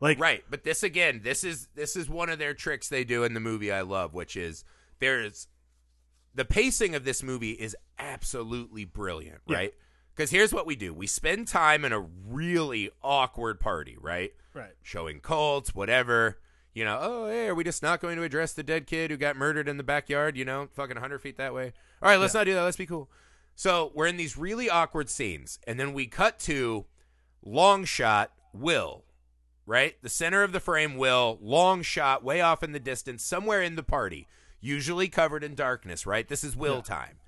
[0.00, 3.24] Like Right, but this again, this is this is one of their tricks they do
[3.24, 4.64] in the movie I love, which is
[5.00, 5.48] there's
[6.34, 9.56] the pacing of this movie is absolutely brilliant, Yeah.
[9.56, 9.74] right?
[10.14, 14.32] Because here's what we do: we spend time in a really awkward party, right?
[14.54, 14.72] right.
[14.82, 16.38] Showing cults, whatever.
[16.74, 19.16] You know, oh, hey, are we just not going to address the dead kid who
[19.16, 20.36] got murdered in the backyard?
[20.36, 21.72] You know, fucking 100 feet that way.
[22.00, 22.62] All right, let's not do that.
[22.62, 23.10] Let's be cool.
[23.56, 26.86] So we're in these really awkward scenes, and then we cut to
[27.42, 29.04] long shot Will,
[29.68, 30.00] right?
[30.02, 33.76] The center of the frame, Will, long shot, way off in the distance, somewhere in
[33.76, 34.26] the party,
[34.60, 36.26] usually covered in darkness, right?
[36.26, 36.80] This is Will Yeah.
[36.82, 37.18] time.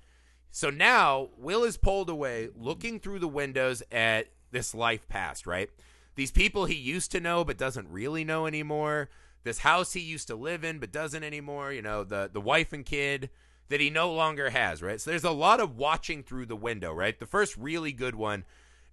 [0.49, 5.69] So now Will is pulled away, looking through the windows at this life past, right?
[6.15, 9.09] These people he used to know but doesn't really know anymore.
[9.43, 11.71] This house he used to live in but doesn't anymore.
[11.71, 13.29] You know, the the wife and kid
[13.69, 14.99] that he no longer has, right?
[14.99, 17.17] So there's a lot of watching through the window, right?
[17.17, 18.43] The first really good one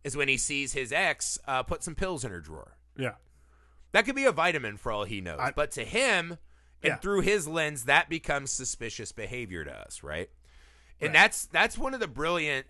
[0.05, 2.77] is when he sees his ex uh, put some pills in her drawer.
[2.97, 3.15] Yeah.
[3.93, 5.39] That could be a vitamin for all he knows.
[5.41, 6.33] I- but to him,
[6.83, 6.97] and Yeah.
[6.97, 10.31] through his lens, that becomes suspicious behavior to us, right?
[11.01, 11.13] And Right.
[11.15, 12.67] that's that's one of the brilliant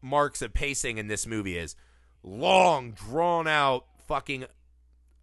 [0.00, 1.74] marks of pacing in this movie is
[2.22, 4.46] long, drawn out, fucking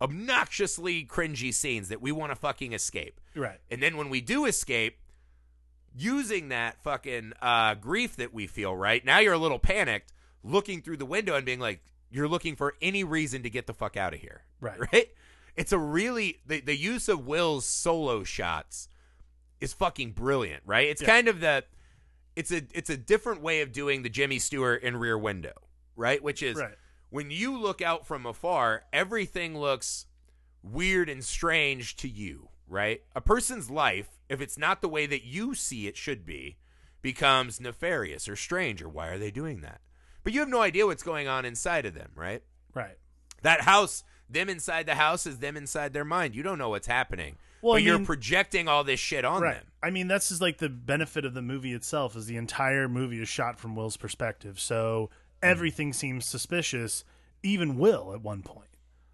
[0.02, 3.20] obnoxiously cringy scenes that we want to fucking escape.
[3.36, 3.60] Right.
[3.70, 4.98] And then when we do escape,
[5.96, 9.04] using that fucking uh, grief that we feel, right?
[9.04, 10.14] Now you're a little panicked,
[10.44, 13.74] looking through the window and being like, you're looking for any reason to get the
[13.74, 14.44] fuck out of here.
[14.60, 14.80] Right.
[14.94, 15.10] Right?
[15.56, 18.88] It's a really the, the use of Will's solo shots
[19.60, 20.88] is fucking brilliant, right?
[20.88, 21.08] It's Yeah.
[21.08, 21.66] kind of the
[22.36, 25.54] it's a it's a different way of doing the Jimmy Stewart in rear window,
[25.98, 26.24] right?
[26.24, 26.76] Which is Right.
[27.10, 30.06] when you look out from afar, everything looks
[30.64, 33.02] weird and strange to you, right?
[33.16, 36.58] A person's life, if it's not the way that you see it should be,
[37.02, 39.82] becomes nefarious or strange or why are they doing that?
[40.24, 42.44] But you have no idea what's going on inside of them, right?
[42.74, 42.98] Right.
[43.42, 46.36] That house, them inside the house is them inside their mind.
[46.36, 47.38] You don't know what's happening.
[47.62, 49.56] Well, but I you're projecting all this shit on Right.
[49.56, 49.66] them.
[49.82, 53.22] I mean, that's just like the benefit of the movie itself is the entire movie
[53.22, 54.60] is shot from Will's perspective.
[54.60, 55.50] So mm-hmm.
[55.52, 57.04] everything seems suspicious,
[57.44, 58.70] even Will at one point.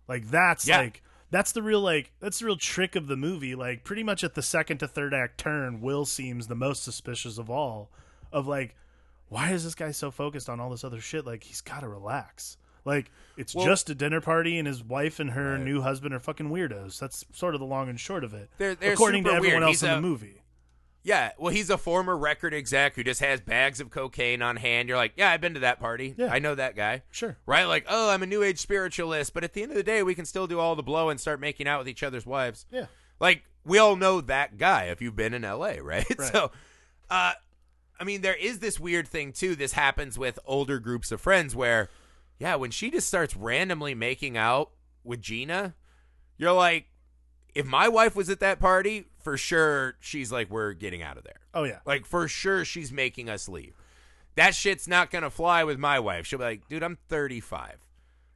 [0.08, 0.78] Like that's Yeah.
[0.80, 3.56] like that's the real like that's the real trick of the movie.
[3.56, 7.38] Like pretty much at the second to third act turn, Will seems the most suspicious
[7.38, 7.90] of all.
[8.32, 8.76] Of like,
[9.36, 11.26] why is this guy so focused on all this other shit?
[11.26, 12.58] Like he's got to relax.
[12.86, 16.20] Like it's Well- just a dinner party, and his wife and her new husband are
[16.20, 17.00] fucking weirdos.
[17.00, 18.50] That's sort of the long and short of it.
[18.58, 19.64] They're- they're according to everyone weird.
[19.64, 20.42] else He's in a- the movie.
[21.04, 24.90] Yeah, well, he's a former record exec who just has bags of cocaine on hand.
[24.90, 26.16] You're like, yeah, I've been to that party.
[26.18, 26.32] Yeah.
[26.34, 27.04] I know that guy.
[27.12, 27.38] Sure.
[27.46, 27.66] Right?
[27.66, 30.16] Like, oh, I'm a new age spiritualist, but at the end of the day, we
[30.16, 32.66] can still do all the blow and start making out with each other's wives.
[32.72, 32.86] Yeah.
[33.20, 36.06] Like, we all know that guy if you've been in LA, right?
[36.18, 36.32] Right.
[36.32, 36.52] So,
[37.12, 37.34] uh,
[38.00, 39.56] I mean, there is this weird thing, too.
[39.56, 41.90] This happens with older groups of friends where,
[42.40, 44.72] yeah, when she just starts randomly making out
[45.04, 45.76] with Gina,
[46.38, 46.88] you're like,
[47.54, 51.24] if my wife was at that party, for sure, she's like, we're getting out of
[51.24, 51.40] there.
[51.54, 51.80] Oh yeah.
[51.86, 53.74] Like for sure she's making us leave.
[54.36, 56.28] That shit's not gonna fly with my wife.
[56.28, 57.78] She'll be like, dude, I'm 35.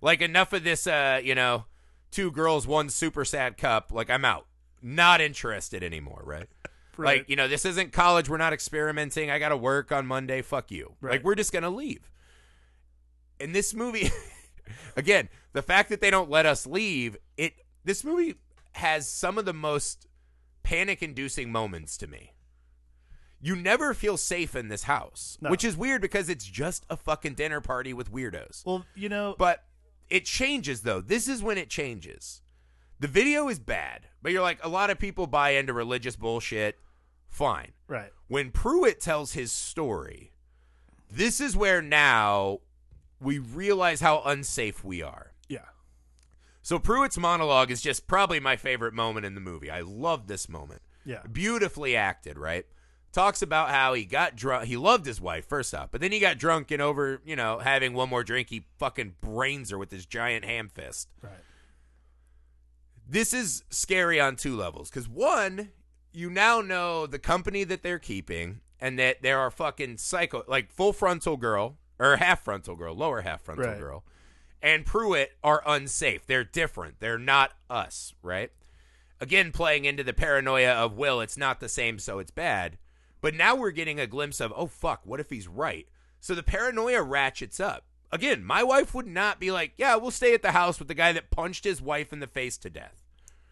[0.01, 1.65] Like enough of this, uh, you know,
[2.09, 3.91] two girls, one super sad cup.
[3.91, 4.47] Like I'm out.
[4.81, 6.47] Not interested anymore, right?
[6.99, 7.19] Right.
[7.19, 8.29] Like, you know, this isn't college.
[8.29, 9.31] We're not experimenting.
[9.31, 10.41] I got to work on Monday.
[10.41, 10.93] Fuck you.
[11.01, 11.13] Right.
[11.13, 12.11] Like, we're just going to leave.
[13.39, 14.11] In this movie,
[14.97, 17.53] again, the fact that they don't let us leave, it,
[17.85, 18.35] this movie
[18.73, 20.07] has some of the most
[20.63, 22.33] panic inducing moments to me.
[23.41, 25.49] You never feel safe in this house, No.
[25.49, 28.65] which is weird because it's just a fucking dinner party with weirdos.
[28.65, 29.63] Well, you know, But
[30.09, 30.99] it changes though.
[30.99, 32.41] This is when it changes.
[32.99, 36.77] The video is bad, but you're like a lot of people buy into religious bullshit.
[37.29, 37.71] Fine.
[37.87, 38.11] right.
[38.27, 40.33] When Pruitt tells his story,
[41.09, 42.59] this is where now
[43.19, 45.33] we realize how unsafe we are.
[45.47, 45.65] Yeah.
[46.61, 49.71] So Pruitt's monologue is just probably my favorite moment in the movie.
[49.71, 50.81] I love this moment.
[51.05, 51.21] Yeah.
[51.31, 52.65] Beautifully acted, right?
[53.11, 54.65] Talks about how he got drunk.
[54.65, 57.57] He loved his wife, first off, but then he got drunk and over, you know,
[57.57, 61.09] having one more drink, he fucking brains her with his giant ham fist.
[61.21, 61.31] Right.
[63.07, 64.91] This is scary on two levels.
[64.91, 65.69] Because one,
[66.19, 70.71] you now know the company that they're keeping and that there are fucking psycho, like
[70.71, 73.79] full frontal girl or half frontal girl, lower half frontal Right.
[73.79, 74.03] girl,
[74.61, 76.25] and Pruitt are unsafe.
[76.25, 76.99] They're different.
[76.99, 78.51] They're not us, right?
[79.21, 82.77] Again, playing into the paranoia of Will, it's not the same, so it's bad.
[83.21, 85.87] But now we're getting a glimpse of, oh, fuck, what if he's right?
[86.21, 87.83] So the paranoia ratchets up.
[88.11, 90.93] Again, my wife would not be like, yeah, we'll stay at the house with the
[90.93, 93.03] guy that punched his wife in the face to death.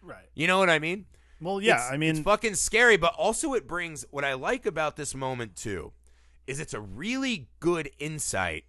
[0.02, 0.28] Right.
[0.34, 1.04] You know what I mean?
[1.40, 1.74] Well, yeah.
[1.76, 5.14] It's- I mean, it's fucking scary, but also it brings what I like about this
[5.14, 5.92] moment too
[6.46, 8.64] is it's a really good insight.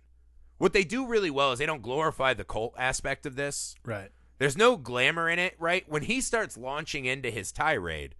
[0.57, 3.75] What they do really well is they don't glorify the cult aspect of this.
[3.85, 4.11] right.
[4.37, 5.83] There's no glamour in it, right?
[5.89, 8.15] When he starts launching into his tirade,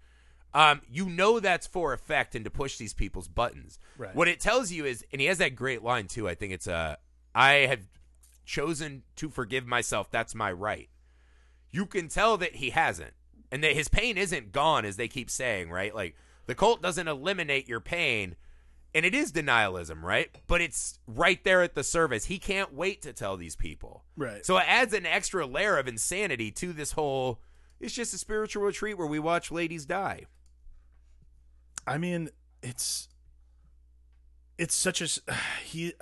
[0.54, 3.80] um, you know that's for effect and to push these people's buttons.
[3.98, 4.14] Right.
[4.14, 6.28] What it tells you is, and he has that great line too.
[6.28, 6.96] I think it's uh,
[7.34, 7.88] I have
[8.46, 10.10] chosen to forgive myself.
[10.12, 10.90] That's my right.
[11.72, 13.14] You can tell that he hasn't,
[13.52, 15.94] and that his pain isn't gone, as they keep saying, right?
[15.94, 18.36] Like the cult doesn't eliminate your pain,
[18.94, 20.30] and it is denialism, right?
[20.48, 22.26] But it's right there at the service.
[22.26, 24.04] He can't wait to tell these people.
[24.18, 24.46] Right.
[24.46, 27.40] So it adds an extra layer of insanity to this whole.
[27.80, 30.26] It's just a spiritual retreat where we watch ladies die.
[31.86, 32.30] I mean,
[32.62, 33.10] it's
[34.58, 35.34] it's such a
[35.64, 35.94] he.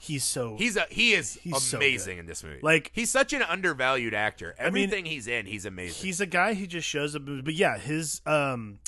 [0.00, 2.20] He's so He's a he is He's amazing good.
[2.20, 2.60] in this movie.
[2.62, 4.54] Like- he's such an undervalued actor.
[4.58, 6.06] mean, Everything he's in, he's amazing.
[6.06, 7.22] he's a guy who just shows up.
[7.26, 8.78] But yeah, his um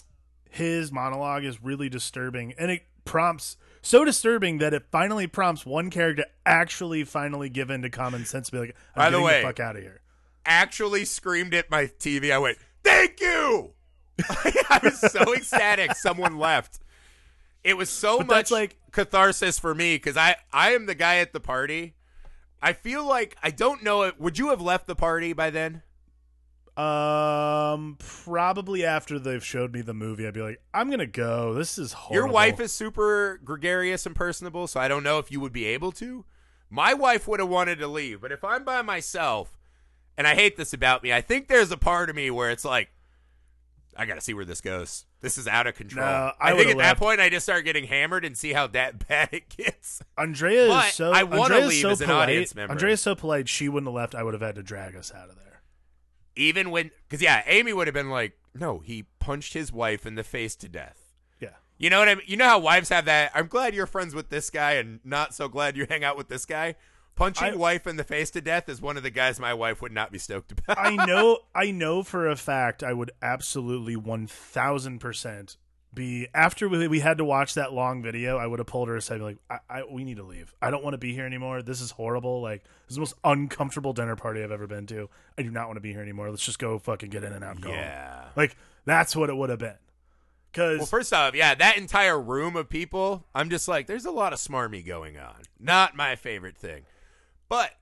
[0.48, 5.90] his monologue is really disturbing, and it prompts so disturbing that it finally prompts one
[5.90, 8.50] character actually finally give in to common sense.
[8.50, 10.00] Be like, I'm By the way- the fuck out of here.
[10.46, 12.30] Actually screamed at my TV.
[12.32, 13.72] I went, "Thank you!"
[14.28, 15.94] I was so ecstatic.
[15.96, 16.78] Someone left.
[17.62, 21.16] It was so But much like- catharsis for me because I I am the guy
[21.18, 21.94] at the party.
[22.62, 24.02] I feel like I don't know.
[24.02, 24.20] it.
[24.20, 25.82] Would you have left the party by then?
[26.76, 31.52] Um, probably after they've showed me the movie, I'd be like, I'm gonna go.
[31.52, 32.14] This is horrible.
[32.14, 35.66] Your wife is super gregarious and personable, so I don't know if you would be
[35.66, 36.24] able to.
[36.70, 39.58] My wife would have wanted to leave, but if I'm by myself,
[40.16, 42.64] and I hate this about me, I think there's a part of me where it's
[42.64, 42.90] like,
[43.96, 45.04] I got to see where this goes.
[45.20, 46.06] This is out of control.
[46.06, 48.66] No, I I, think at that point I just start getting hammered and see how
[48.68, 50.00] that bad it gets.
[50.16, 51.12] Andrea But is so.
[51.12, 52.22] I wanna leave so as an polite.
[52.30, 52.72] audience member.
[52.72, 53.48] Andrea's so polite.
[53.48, 54.14] She wouldn't have left.
[54.14, 55.60] I would have had to drag us out of there.
[56.36, 60.14] even when, because yeah, Amy would have been like, no, he punched his wife in
[60.14, 61.12] the face to death.
[61.38, 61.50] Yeah.
[61.76, 62.24] You know what I mean?
[62.26, 63.30] You know how wives have that.
[63.34, 66.28] I'm glad you're friends with this guy, and not so glad you hang out with
[66.28, 66.76] this guy.
[67.20, 69.82] Punching I- wife in the face to death is one of the guys my wife
[69.82, 70.78] would not be stoked about.
[70.78, 75.56] I know I know for a fact I would absolutely 1000%
[75.92, 78.96] be after we, we had to watch that long video I would have pulled her
[78.96, 80.54] aside and be like I, I we need to leave.
[80.62, 81.62] I don't want to be here anymore.
[81.62, 82.40] This is horrible.
[82.40, 85.10] Like this is the most uncomfortable dinner party I've ever been to.
[85.36, 86.30] I do not want to be here anymore.
[86.30, 87.68] Let's just go fucking get in and out go.
[87.68, 88.24] home." yeah.
[88.34, 88.56] Like
[88.86, 89.76] that's what it would have been.
[90.54, 94.10] Cuz Well, first off, yeah, that entire room of people, I'm just like, there's a
[94.10, 95.42] lot of smarmy going on.
[95.58, 96.84] Not my favorite thing.
[97.50, 97.72] But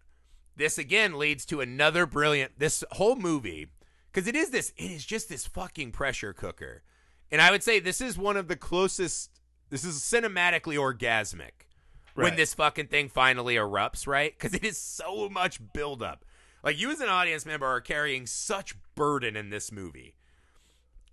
[0.57, 3.69] this again leads to another brilliant, this whole movie,
[4.11, 6.83] because it is this, it is just this fucking pressure cooker.
[7.31, 9.31] And I would say this is one of the closest,
[9.69, 11.69] this is cinematically orgasmic
[12.15, 14.33] when this fucking thing finally erupts, right?
[14.37, 16.25] Because it is so much buildup.
[16.65, 20.17] Like, you as an audience member are carrying such burden in this movie.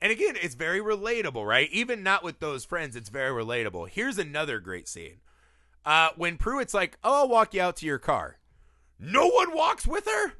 [0.01, 1.69] And again, it's very relatable, right?
[1.71, 3.89] Even not with those friends, it's very relatable.
[3.89, 5.17] Here's another great scene.
[5.85, 8.37] Uh, when Pruitt's like, "Oh, I'll walk you out to your car,"
[8.99, 10.34] no one walks with her.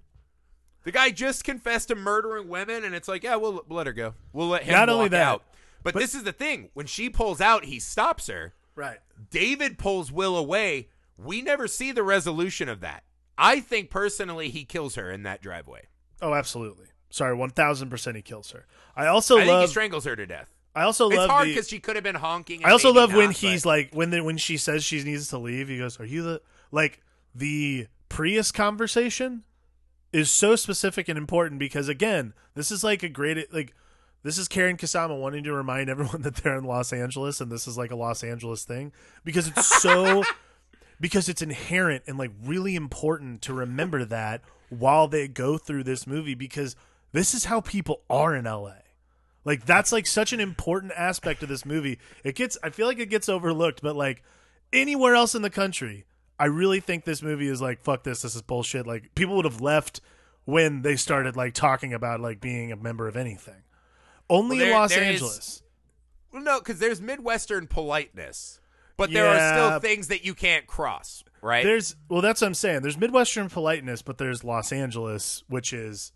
[0.84, 3.94] The guy just confessed to murdering women, and it's like, "Yeah, we'll, we'll let her
[3.94, 4.13] go.
[4.34, 5.44] We'll let him Not walk only that, out."
[5.84, 8.54] But, this is the thing: when she pulls out, he stops her.
[8.76, 9.00] right.
[9.32, 10.89] David pulls Will away.
[11.18, 13.04] We never see the resolution of that.
[13.38, 15.88] I think personally, he kills her in that driveway.
[16.22, 16.88] Oh, absolutely.
[17.10, 18.65] Sorry, 1000% he kills her.
[18.96, 20.54] I also I think he love strangles her to death.
[20.76, 22.58] I also It's love hard because she could have been honking.
[22.58, 25.30] and I also love when not, he's like when the, when she says she needs
[25.30, 25.70] to leave.
[25.70, 26.41] He goes, "Are you the
[26.72, 27.02] like
[27.34, 29.44] the Prius conversation
[30.13, 33.74] is so specific and important because again, this is like a great like
[34.24, 37.68] this is Karyn Kusama wanting to remind everyone that they're in Los Angeles and this
[37.68, 38.91] is like a Los Angeles thing
[39.24, 40.24] because it's so
[41.00, 46.08] because it's inherent and like really important to remember that while they go through this
[46.08, 46.76] movie because
[47.12, 48.74] this is how people are in LA.
[49.44, 52.00] Like that's like such an important aspect of this movie.
[52.24, 54.24] It gets I feel like it gets overlooked, but like
[54.74, 56.06] anywhere else in the country,
[56.39, 58.86] I really think this movie is like fuck this, this is bullshit.
[58.88, 60.02] Like people would have left
[60.45, 63.63] when they started like talking about like being a member of anything.
[64.30, 65.62] Only Well, in Los there is- Angeles.
[66.32, 68.60] Well, no, because there's Midwestern politeness,
[68.98, 71.63] but there are still things that you can't cross, right?
[71.63, 72.82] There's well, that's what I'm saying.
[72.82, 76.12] There's Midwestern politeness, but there's Los Angeles, which is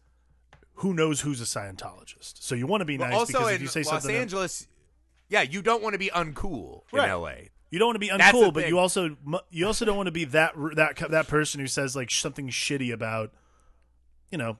[0.75, 2.41] who knows who's a Scientologist.
[2.41, 4.67] So you want to be nice also because in if you say Los something, Angeles,
[5.29, 7.05] yeah, you don't want to be uncool Right.
[7.05, 7.33] in LA.
[7.71, 9.15] You don't want to be uncool, but you also
[9.49, 12.91] you also don't want to be that that that person who says like something shitty
[12.93, 13.31] about,
[14.31, 14.57] you know,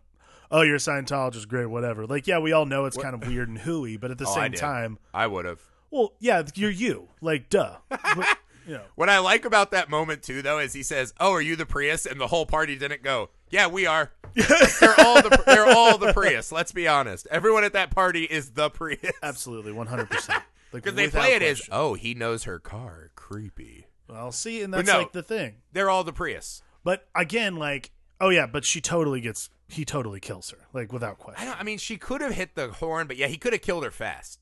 [0.52, 2.06] oh you're a Scientologist, great, whatever.
[2.06, 4.36] Like yeah, we all know it's kind of weird and hooey, but at the Oh,
[4.36, 4.60] same did.
[4.60, 5.62] time, I would have.
[5.92, 8.84] well, yeah, you're you, like duh, But, you know.
[8.96, 11.66] What I like about that moment too, though, is he says, "Oh, are you the
[11.66, 13.30] Prius?" and the whole party didn't go.
[13.50, 14.12] Yeah, we are.
[14.36, 16.52] they're all the they're all the Prius.
[16.52, 17.26] Let's be honest.
[17.32, 20.44] Everyone at that party is the Prius Absolutely, one hundred percent.
[20.72, 23.88] Because they play it as, "Oh, he knows her car." Creepy.
[24.08, 25.00] well, see, and But that's no.
[25.00, 25.58] like the thing.
[25.74, 26.62] They're all the Prius.
[26.84, 31.18] But again, like, oh yeah, but she totally gets, he totally kills her, like without
[31.20, 31.46] I question.
[31.48, 31.60] don't.
[31.60, 33.92] I mean, she could have hit the horn, but yeah, he could have killed her
[33.92, 34.40] fast.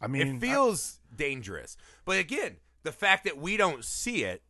[0.00, 1.76] I mean, it feels dangerous.
[2.06, 4.42] But again, the fact that we don't see it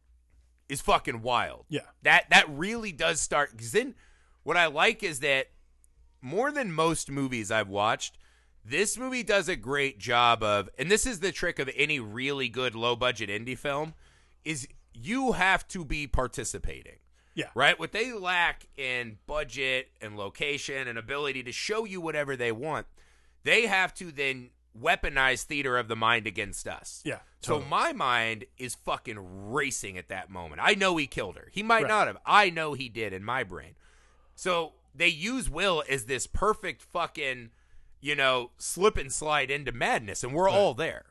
[0.68, 1.64] is fucking wild.
[1.68, 1.80] Yeah.
[2.02, 3.96] That that really does start cuz then
[4.44, 5.48] what I like is that
[6.22, 8.18] more than most movies I've watched,
[8.70, 12.48] this movie does a great job of and this is the trick of any really
[12.48, 13.94] good low budget indie film
[14.44, 16.96] is you have to be participating.
[17.34, 17.78] yeah, Right?
[17.78, 22.86] What they lack in budget and location and ability to show you whatever they want,
[23.44, 27.02] they have to then weaponize theater of the mind against us.
[27.04, 27.18] yeah.
[27.42, 30.60] So my mind is fucking racing at that moment.
[30.62, 31.48] I know he killed her.
[31.52, 31.88] He might Right.
[31.88, 32.18] not have.
[32.26, 33.76] I know he did in my brain.
[34.34, 37.50] So they use Will as this perfect fucking,
[38.00, 41.04] you know, slip and slide into madness, and we're all there.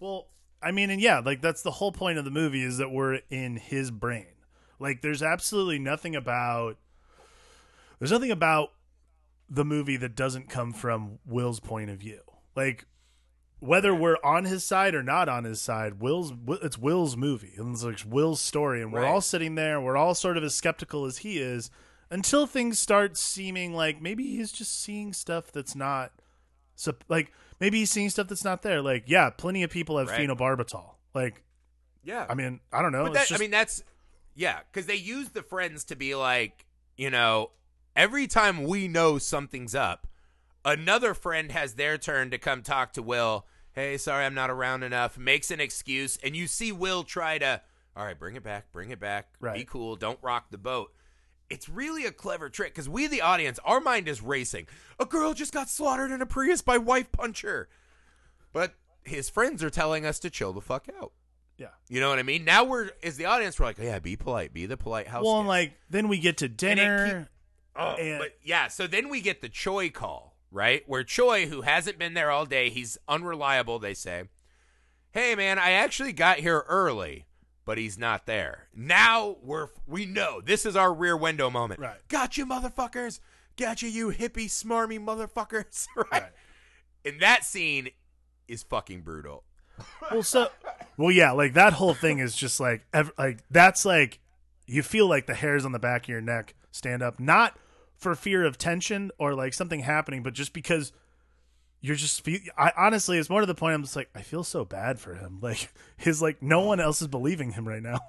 [0.00, 0.28] Well,
[0.62, 3.20] I mean, and yeah, like that's the whole point of the movie is that we're
[3.30, 4.26] in his brain.
[4.80, 6.76] Like, there's absolutely nothing about
[7.98, 8.70] there's nothing about
[9.50, 12.20] the movie that doesn't come from Will's point of view.
[12.54, 12.86] Like,
[13.60, 16.32] whether we're on his side or not on his side, Will's
[16.62, 19.08] it's Will's movie and it's like Will's story, and we're Right.
[19.10, 21.70] all sitting there, we're all sort of as skeptical as he is
[22.10, 26.12] until things start seeming like maybe he's just seeing stuff that's not
[26.78, 28.80] so like maybe he's seeing stuff that's not there.
[28.80, 30.20] Like, yeah, plenty of people have Right.
[30.28, 30.94] phenobarbital.
[31.12, 31.42] Like,
[32.04, 32.24] Yeah.
[32.30, 33.04] I mean, I don't know.
[33.04, 33.82] But that, just- I mean, that's
[34.34, 36.64] yeah, because they use the friends to be like,
[36.96, 37.50] you know,
[37.96, 40.06] every time we know something's up,
[40.64, 43.46] another friend has their turn to come talk to Will.
[43.72, 45.18] Hey, sorry, I'm not around enough.
[45.18, 47.60] Makes an excuse, and you see Will try to,
[47.96, 50.92] all right, bring it back, bring it back, be cool, don't rock the boat.
[51.50, 54.66] It's really a clever trick because we, the audience, our mind is racing.
[55.00, 57.68] A girl just got slaughtered in a Prius by wife puncher,
[58.52, 58.74] but
[59.04, 61.12] his friends are telling us to chill the fuck out.
[61.56, 61.68] Yeah.
[61.88, 62.44] You know what I mean?
[62.44, 65.24] Now we're as the audience, we're like, oh, yeah, be polite, be the polite house.
[65.24, 67.28] Well, guest." and like then we get to dinner.
[67.74, 70.82] Oh, And- but yeah, so then we get the Choi call, right?
[70.86, 74.24] Where Choi, who hasn't been there all day, he's unreliable, they say.
[75.12, 77.24] Hey man, I actually got here early,
[77.68, 78.66] but he's not there.
[78.74, 81.80] Now we're we know this is our rear window moment.
[81.80, 81.98] Right.
[82.08, 83.20] Got you motherfuckers.
[83.58, 85.86] Got you, you hippie smarmy motherfuckers.
[85.96, 86.06] right?
[86.10, 86.32] Right.
[87.04, 87.90] And that scene
[88.48, 89.44] is fucking brutal.
[90.10, 90.48] well, so
[90.96, 94.18] well, yeah, like that whole thing is just like ev- like that's like
[94.66, 97.58] you feel like the hairs on the back of your neck stand up, not
[97.98, 100.90] for fear of tension or like something happening, but just because
[101.80, 102.26] you're just
[102.56, 103.74] I honestly, it's more to the point.
[103.74, 105.38] I'm just like I feel so bad for him.
[105.42, 108.00] Like his like no one else is believing him right now.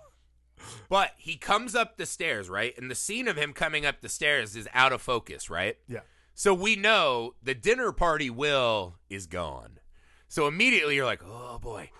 [0.90, 2.78] But he comes up the stairs, right?
[2.78, 5.78] And the scene of him coming up the stairs is out of focus, right?
[5.88, 6.02] Yeah.
[6.36, 9.80] So we know the dinner party will is gone.
[10.28, 11.92] So immediately you're like, oh boy,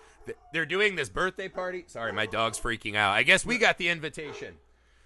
[0.52, 1.84] they're doing this birthday party.
[1.86, 3.12] Sorry, my dog's freaking out.
[3.12, 4.54] I guess we got the invitation.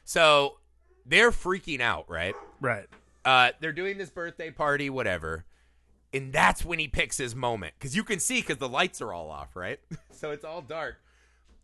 [0.04, 0.58] So
[1.06, 2.34] they're freaking out, right?
[2.60, 2.86] Right.
[3.24, 5.44] Uh, they're doing this birthday party, whatever.
[6.14, 7.74] And that's when he picks his moment.
[7.78, 9.80] Because you can see, because the lights are all off, right?
[10.12, 10.96] so it's all dark.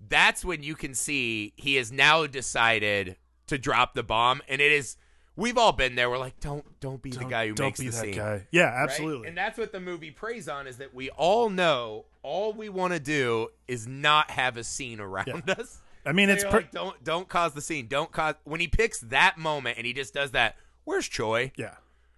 [0.08, 4.40] That's when you can see he has now decided to drop the bomb.
[4.48, 4.96] And it is,
[5.36, 6.10] we've all been there.
[6.10, 8.14] We're like, don't, don't be the Don't- guy who don't makes be the that scene.
[8.16, 8.46] guy.
[8.50, 8.82] Yeah, right?
[8.84, 9.28] absolutely.
[9.28, 12.92] And that's what the movie preys on is that we all know all we want
[12.92, 15.80] to do is not have a scene around us.
[16.04, 17.86] I mean, So it's per- like, don't don't cause the scene.
[17.86, 20.56] Don't cause when he picks that moment and he just does that.
[20.84, 21.52] Where's Choi?
[21.56, 21.74] yeah.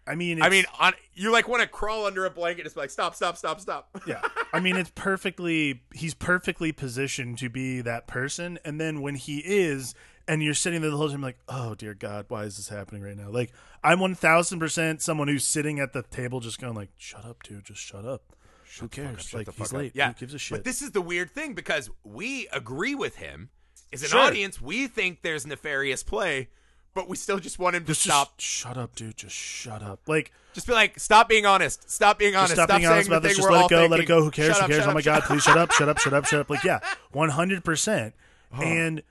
[0.07, 2.81] I mean, I mean, on you like want to crawl under a blanket, just be
[2.81, 3.89] like stop, stop, stop, stop.
[4.07, 4.21] yeah
[4.53, 9.39] i mean it's perfectly he's perfectly positioned to be that person and then when he
[9.39, 9.95] is
[10.27, 13.01] and you're sitting there the whole time like oh dear god why is this happening
[13.03, 13.53] right now like
[13.85, 17.81] i'm 1000% someone who's sitting at the table just going like shut up dude just
[17.81, 18.35] shut up
[18.81, 19.79] who cares Shut like he's up.
[19.79, 22.95] late Yeah, who gives a shit But this is the weird thing because we agree
[22.95, 23.51] with him.
[23.93, 24.21] As an Sure.
[24.21, 26.49] audience, we think there's nefarious play,
[26.95, 28.37] but we still just want him to just, stop.
[28.39, 29.17] just shut up dude.
[29.17, 30.01] Just shut up.
[30.07, 31.91] Like Just be like, stop being honest.
[31.91, 32.55] Stop being honest.
[32.55, 33.37] stop, being honest about this.
[33.37, 33.87] just let it go.
[33.87, 34.23] Let it go.
[34.23, 34.57] Who cares?
[34.57, 34.87] Shut who cares?
[34.87, 36.51] oh up, my god please shut up shut up shut up shut up.
[36.51, 36.81] Like yeah
[37.15, 38.13] 100%
[38.61, 39.03] and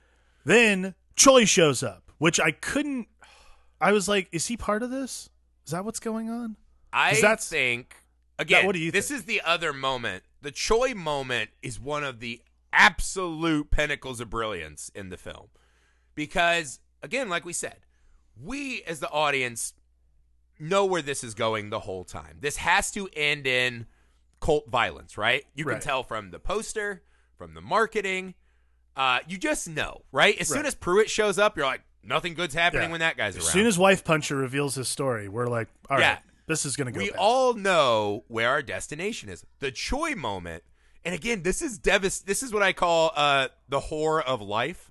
[0.44, 3.08] then Choi shows up which I couldn't
[3.80, 5.28] I was like is he part of this?
[5.66, 6.56] Is that what's going on?
[6.92, 7.96] I that's- think
[8.38, 8.66] again.
[8.66, 9.20] what do you this think?
[9.20, 10.24] is the other moment.
[10.40, 15.48] The Choi moment is one of the absolute pinnacles of brilliance in the film,
[16.14, 17.78] because again, like we said,
[18.40, 19.74] we as the audience
[20.58, 22.38] know where this is going the whole time.
[22.40, 23.86] This has to end in
[24.40, 25.44] cult violence, right?
[25.54, 25.82] You can Right.
[25.82, 27.02] tell from the poster,
[27.36, 28.34] from the marketing.
[28.96, 30.36] Uh, you just know, right?
[30.38, 32.90] As soon as Pruitt shows up, you're like, nothing good's happening Yeah.
[32.90, 33.46] when that guy's around.
[33.46, 36.18] As soon as Wife Puncher reveals his story, we're like, all right, Yeah.
[36.46, 36.98] this is going to go.
[36.98, 37.18] we bad.
[37.18, 39.44] all know where our destination is.
[39.60, 40.62] The Choi moment,
[41.04, 44.90] and again, this is devast- This is what I call uh, the horror of life,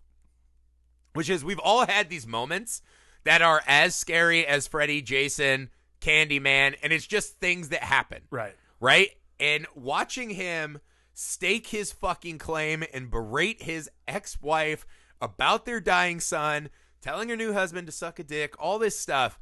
[1.14, 2.82] which is we've all had these moments
[3.24, 8.56] that are as scary as Freddy, Jason, Candyman, and it's just things that happen, right.
[8.80, 9.10] right?
[9.40, 10.80] And watching him
[11.14, 14.86] stake his fucking claim and berate his ex-wife
[15.22, 16.70] about their dying son,
[17.02, 19.40] telling her new husband to suck a dick, all this stuff,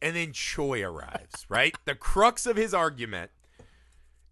[0.00, 1.74] and then Choi arrives, right?
[1.84, 3.30] The crux of his argument.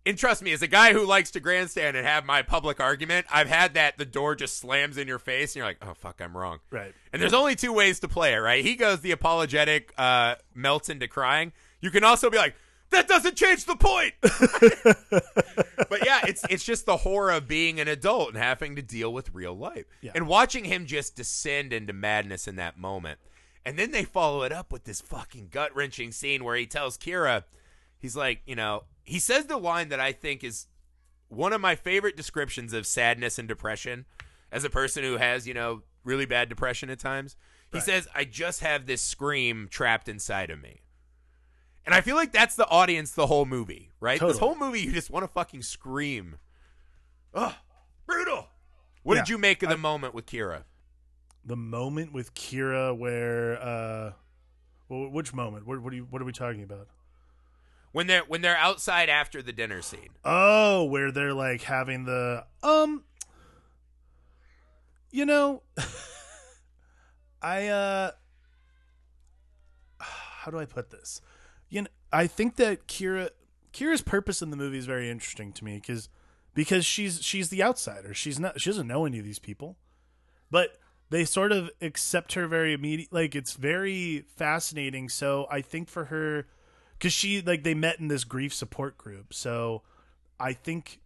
[0.06, 3.26] And trust me, as a guy who likes to grandstand and have my public argument,
[3.30, 6.20] I've had that the door just slams in your face and you're like, oh fuck,
[6.20, 6.60] I'm wrong.
[6.70, 6.94] Right.
[7.12, 8.64] And there's only two ways to play it, right?
[8.64, 11.52] He goes the apologetic, uh, melts into crying.
[11.80, 12.54] You can also be like,
[12.90, 14.14] that doesn't change the point.
[14.22, 19.12] but yeah, it's it's just the horror of being an adult and having to deal
[19.12, 19.84] with real life.
[20.00, 20.12] Yeah.
[20.14, 23.20] And watching him just descend into madness in that moment.
[23.64, 26.96] And then they follow it up with this fucking gut wrenching scene where he tells
[26.96, 27.44] Kira,
[27.98, 30.66] he's like, you know, he says the line that I think is
[31.28, 34.04] one of my favorite descriptions of sadness and depression
[34.52, 37.36] as a person who has, you know, really bad depression at times.
[37.70, 37.84] He Right.
[37.84, 40.82] says, I just have this scream trapped inside of me.
[41.86, 44.20] And I feel like that's the audience the whole movie, right?
[44.20, 46.38] This whole movie, you just want to fucking scream.
[47.34, 47.54] Ugh,
[48.06, 48.48] brutal.
[49.02, 50.64] What did you make of the moment with Kira?
[51.44, 54.12] The moment with Kira where, uh,
[54.88, 55.66] wh- which moment?
[55.66, 56.88] What, what, are you, what are we talking about?
[57.92, 60.10] When they're when they're outside after the dinner scene.
[60.24, 63.04] Oh, where they're like having the, um,
[65.10, 65.62] you know,
[67.42, 68.10] I, uh,
[69.98, 71.20] how do I put this?
[71.68, 73.30] You know, I think that Kira,
[73.72, 76.08] Kira's purpose in the movie is very interesting to me because,
[76.54, 78.14] because she's, she's the outsider.
[78.14, 79.76] She's not, she doesn't know any of these people,
[80.50, 80.78] but
[81.10, 83.12] they sort of accept her very immediate.
[83.12, 85.08] Like it's very fascinating.
[85.08, 86.46] So I think for her,
[87.00, 89.32] because she like they met in this grief support group.
[89.32, 89.82] So
[90.38, 91.00] I think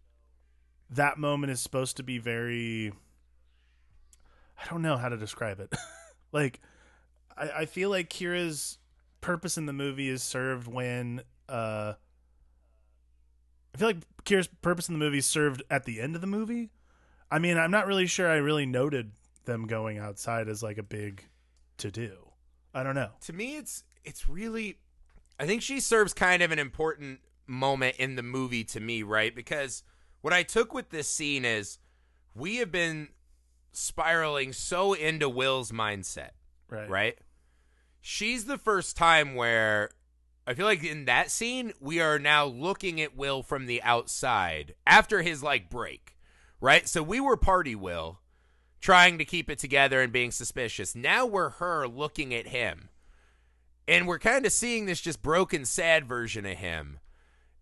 [0.90, 2.92] that moment is supposed to be very.
[4.61, 5.72] I don't know how to describe it.
[6.32, 6.61] like,
[7.36, 8.78] I, I feel like Kira's
[9.20, 11.95] purpose in the movie is served when uh
[13.72, 16.26] I feel like Kira's purpose in the movie is served at the end of the
[16.26, 16.70] movie.
[17.30, 19.12] I mean, I'm not really sure I really noted
[19.45, 21.24] them going outside as like a big
[21.78, 22.30] to do.
[22.72, 23.11] I don't know.
[23.22, 24.78] To me it's it's really
[25.39, 29.35] I think she serves kind of an important moment in the movie to me, right?
[29.35, 29.82] Because
[30.20, 31.78] what I took with this scene is
[32.35, 33.09] we have been
[33.72, 36.30] spiraling so into Will's mindset,
[36.68, 36.89] Right.
[36.89, 37.18] right?
[38.01, 39.91] She's the first time where
[40.47, 44.74] I feel like in that scene we are now looking at Will from the outside
[44.87, 46.16] after his like break,
[46.61, 46.87] right?
[46.89, 48.20] So we were party Will
[48.80, 50.95] trying to keep it together and being suspicious.
[50.95, 52.91] Now we're her looking at him.
[53.87, 56.99] And we're kind of seeing this just broken sad version of him.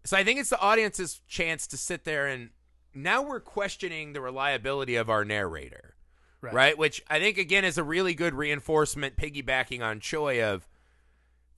[0.04, 2.50] So I think it's the audience's chance to sit there and
[2.94, 5.94] now we're questioning the reliability of our narrator
[6.42, 6.54] Right.
[6.54, 6.78] right.
[6.78, 10.66] Which I think again is a really good reinforcement, piggybacking on Choi of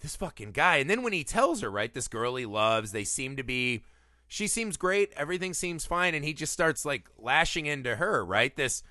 [0.01, 0.77] this fucking guy.
[0.77, 3.83] And then when he tells her, right, this girl he loves, they seem to be,
[4.29, 8.55] she seems great, everything seems fine, and he just starts like lashing into her, right?
[8.55, 8.83] This,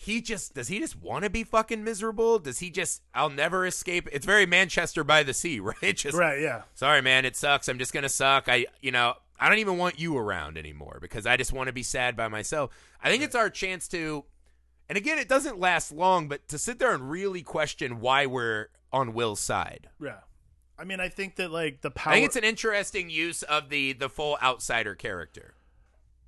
[0.00, 2.38] he just does he just want to be fucking miserable?
[2.38, 4.08] Does he just, I'll never escape?
[4.12, 5.96] It's very Manchester by the Sea, right?
[5.96, 6.62] Just Right, yeah.
[6.74, 9.98] sorry man it sucks i'm just gonna suck i you know i don't even want
[9.98, 12.70] you around anymore because i just want to be sad by myself
[13.02, 14.24] i think it's our chance to
[14.88, 18.68] and again it doesn't last long but to sit there and really question why we're
[18.92, 20.20] on will's side Yeah.
[20.80, 23.68] I mean, I think that like the power i think it's an interesting use of
[23.68, 25.54] the the full outsider character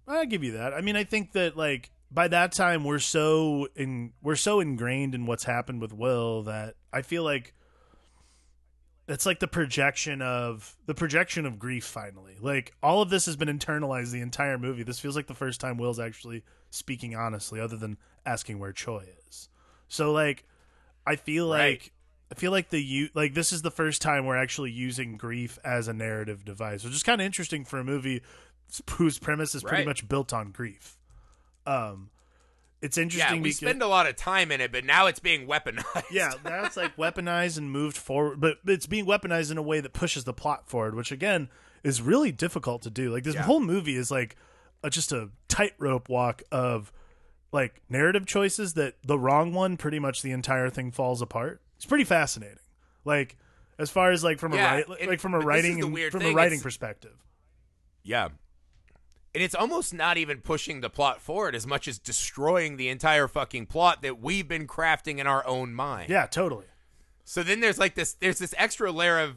[0.08, 0.74] I'll give you that.
[0.74, 5.14] I mean, I think that like by that time we're so in we're so ingrained
[5.14, 7.54] in what's happened with Will that I feel like
[9.08, 12.36] it's like the projection of the projection of grief finally.
[12.40, 14.82] Like all of this has been internalized the entire movie.
[14.84, 19.04] This feels like the first time Will's actually speaking honestly other than asking where Choi
[19.28, 19.48] is.
[19.88, 20.44] So like
[21.06, 21.70] I feel Right.
[21.72, 21.92] like
[22.30, 25.58] I feel like the you like this is the first time we're actually using grief
[25.64, 28.22] as a narrative device, which is kind of interesting for a movie
[28.90, 29.86] whose premise is pretty Right.
[29.86, 30.96] much built on grief.
[31.70, 32.10] Um,
[32.82, 33.42] it's yeah interesting.
[33.42, 36.32] we because, spend a lot of time in it but now it's being weaponized yeah,
[36.42, 40.24] that's like weaponized and moved forward, but it's being weaponized in a way that pushes
[40.24, 41.48] the plot forward, which again
[41.84, 43.12] is really difficult to do.
[43.12, 43.42] Like this Yeah.
[43.42, 44.36] whole movie is like
[44.82, 46.90] a, just a tightrope walk of
[47.52, 51.60] like narrative choices that the wrong one, pretty much the entire thing falls apart.
[51.76, 52.58] It's pretty fascinating.
[53.04, 53.36] Like
[53.78, 55.64] as far as like from Yeah, a write, it- like from a but this is
[55.80, 57.16] writing and from thing, a writing it's- perspective.
[58.02, 58.28] Yeah.
[59.34, 63.28] And it's almost not even pushing the plot forward as much as destroying the entire
[63.28, 66.10] fucking plot that we've been crafting in our own mind.
[66.10, 66.64] Yeah, totally.
[67.24, 69.36] So then there's like this there's this extra layer of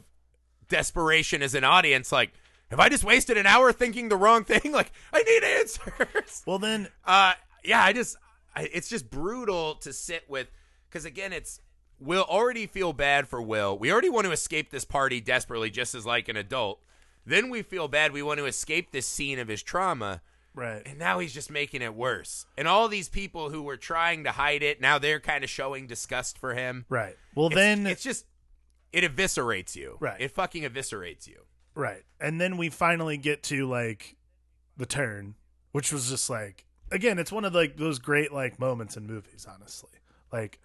[0.68, 2.32] desperation as an audience like
[2.70, 4.60] have I just wasted an hour thinking the wrong thing?
[4.72, 6.42] Like I need answers.
[6.44, 8.16] Well, then Uh yeah, I just
[8.56, 10.48] I, it's just brutal to sit with
[10.90, 11.60] cuz again it's
[12.00, 13.78] we'll already feel bad for Will.
[13.78, 16.80] We already want to escape this party desperately just as like an adult.
[17.26, 20.20] Then we feel bad we want to escape this scene of his trauma.
[20.54, 20.82] right.
[20.86, 22.46] And now he's just making it worse.
[22.56, 25.86] And all these people who were trying to hide it, now they're kind of showing
[25.86, 26.84] disgust for him.
[26.88, 27.16] Right.
[27.34, 28.26] Well, It's- then it's just
[28.92, 29.96] it eviscerates you.
[30.00, 30.20] Right.
[30.20, 31.40] It fucking eviscerates you.
[31.74, 32.04] Right.
[32.20, 34.16] And then we finally get to like
[34.76, 35.34] the turn,
[35.72, 39.46] which was just like again, it's one of like those great like moments in movies,
[39.52, 39.90] honestly.
[40.32, 40.60] Like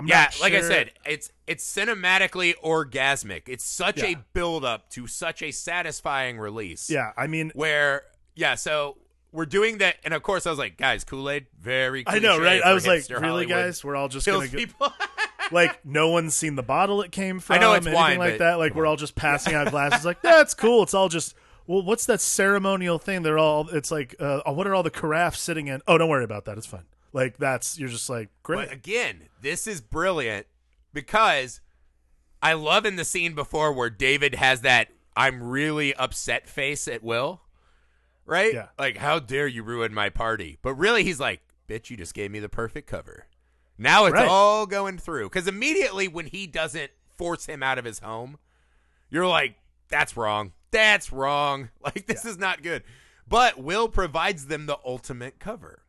[0.00, 3.42] I'm yeah, not like I said, it's it's cinematically orgasmic.
[3.48, 4.06] It's such Yeah.
[4.06, 6.88] a build up to such a satisfying release.
[6.88, 8.96] Yeah, I mean Where yeah, so
[9.30, 12.62] we're doing that and of course I was like, guys, Kool-Aid, very I know, right?
[12.62, 13.48] I was like, really Hollywood.
[13.48, 14.92] guys, we're all just gonna go people.
[15.52, 17.56] like no one's seen the bottle it came from.
[17.56, 18.58] I know it's anything wine, like that.
[18.58, 20.04] Like we're all just passing out glasses.
[20.10, 20.82] Like that's cool.
[20.82, 21.34] It's all just
[21.66, 23.22] well, what's that ceremonial thing?
[23.22, 23.68] They're all.
[23.68, 25.80] It's like, uh, what are all the carafes sitting in?
[25.86, 26.58] Oh, don't worry about that.
[26.58, 26.82] It's fine.
[27.12, 28.68] Like that's you're just like great.
[28.68, 30.46] But again, this is brilliant
[30.92, 31.60] because
[32.42, 37.02] I love in the scene before where David has that I'm really upset face at
[37.02, 37.42] Will.
[38.26, 38.54] Right?
[38.54, 38.68] Yeah.
[38.78, 40.56] Like, how dare you ruin my party?
[40.62, 43.26] But really, he's like, bitch, you just gave me the perfect cover.
[43.76, 44.28] Now it's Right.
[44.28, 45.30] all going through.
[45.30, 48.38] Because immediately when he doesn't force him out of his home,
[49.08, 49.56] you're like,
[49.88, 50.52] that's wrong.
[50.70, 51.70] That's wrong.
[51.82, 52.84] Like, this is not good.
[53.26, 55.82] But Will provides them the ultimate cover.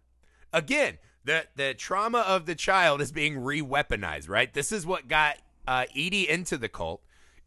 [0.52, 4.54] Again, the the trauma of the child is being re-weaponized, right?
[4.54, 7.02] This is what got uh, Edie into the cult.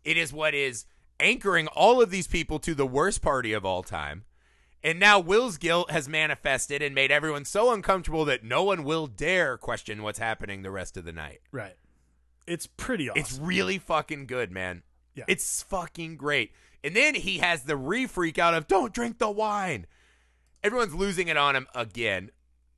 [0.04, 0.84] It is what is
[1.20, 4.24] anchoring all of these people to the worst party of all time.
[4.82, 9.06] And now Will's guilt has manifested and made everyone so uncomfortable that no one will
[9.06, 11.40] dare question what's happening the rest of the night.
[11.50, 11.76] Right.
[12.46, 13.20] It's pretty awesome.
[13.20, 14.82] It's really fucking good, man.
[15.14, 15.24] Yeah.
[15.26, 16.52] It's fucking great.
[16.82, 19.86] And then he has the re freak out of don't drink the wine.
[20.62, 22.30] Everyone's losing it on him again.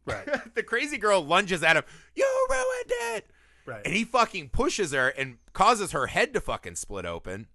[0.07, 0.27] Right.
[0.55, 1.85] the crazy girl lunges at him.
[2.15, 3.31] You ruined it.
[3.67, 3.83] Right.
[3.85, 7.49] And he fucking pushes her and causes her head to fucking split open.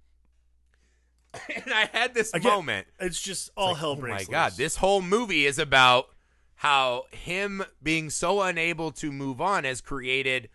[1.55, 2.87] And I had this Again, moment.
[2.99, 6.07] It's just all hell Oh my breaks god, this whole movie is about
[6.55, 10.49] how him being so unable to move on has created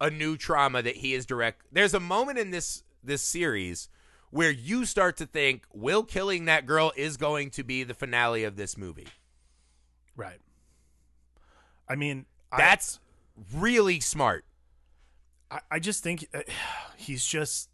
[0.00, 1.62] a new trauma that he is direct.
[1.70, 3.90] There's a moment in this this series
[4.30, 8.44] where you start to think Will killing that girl is going to be the finale
[8.44, 9.06] of this movie.
[10.16, 10.40] Right.
[11.88, 13.00] I mean, I- That's
[13.54, 14.44] really smart.
[15.50, 16.40] I, I just think uh,
[16.96, 17.68] he's just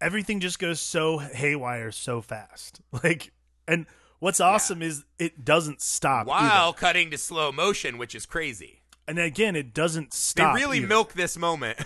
[0.00, 2.80] everything just goes so haywire so fast.
[3.02, 3.32] Like,
[3.68, 3.86] and
[4.18, 6.26] what's awesome is it doesn't stop.
[6.26, 6.76] While either.
[6.78, 8.82] cutting to slow motion, which is crazy.
[9.08, 10.54] and again, it doesn't stop.
[10.54, 10.86] they really either.
[10.86, 11.78] milk this moment.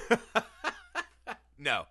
[1.58, 1.84] no.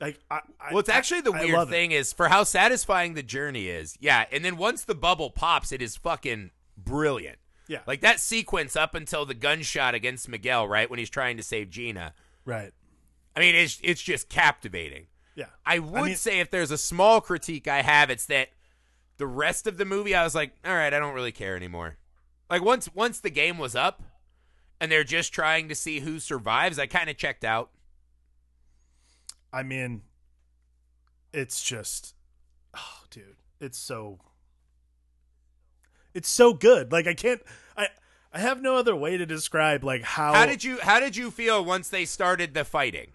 [0.00, 3.22] Like, I, I, Well, it's actually the I weird thing is for how satisfying the
[3.22, 3.96] journey is.
[4.00, 7.38] Yeah, and then once the bubble pops, it is fucking brilliant.
[7.70, 7.82] Yeah.
[7.86, 11.70] Like that sequence up until the gunshot against Miguel, right when he's trying to save
[11.70, 12.14] Gina.
[12.44, 12.72] right.
[13.36, 15.06] I mean, it's it's just captivating.
[15.36, 15.46] Yeah.
[15.64, 18.48] I would mean- say if there's a small critique I have, it's that
[19.18, 21.96] the rest of the movie, I was like, all right, I don't really care anymore.
[22.50, 24.02] Like once once the game was up,
[24.80, 27.70] and they're just trying to see who survives, I kind of checked out.
[29.52, 30.02] I mean,
[31.32, 32.14] it's just,
[32.74, 34.18] oh, dude, it's so,
[36.14, 36.92] it's so good.
[36.92, 37.40] Like I can't,
[37.76, 37.88] I,
[38.32, 40.32] I have no other way to describe like how.
[40.34, 43.12] How did you How did you feel once they started the fighting?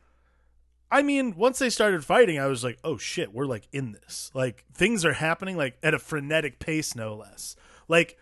[0.92, 4.32] I mean, once they started fighting, I was like, oh shit, we're like in this.
[4.34, 7.56] Like things are happening like at a frenetic pace, no less.
[7.88, 8.18] Like.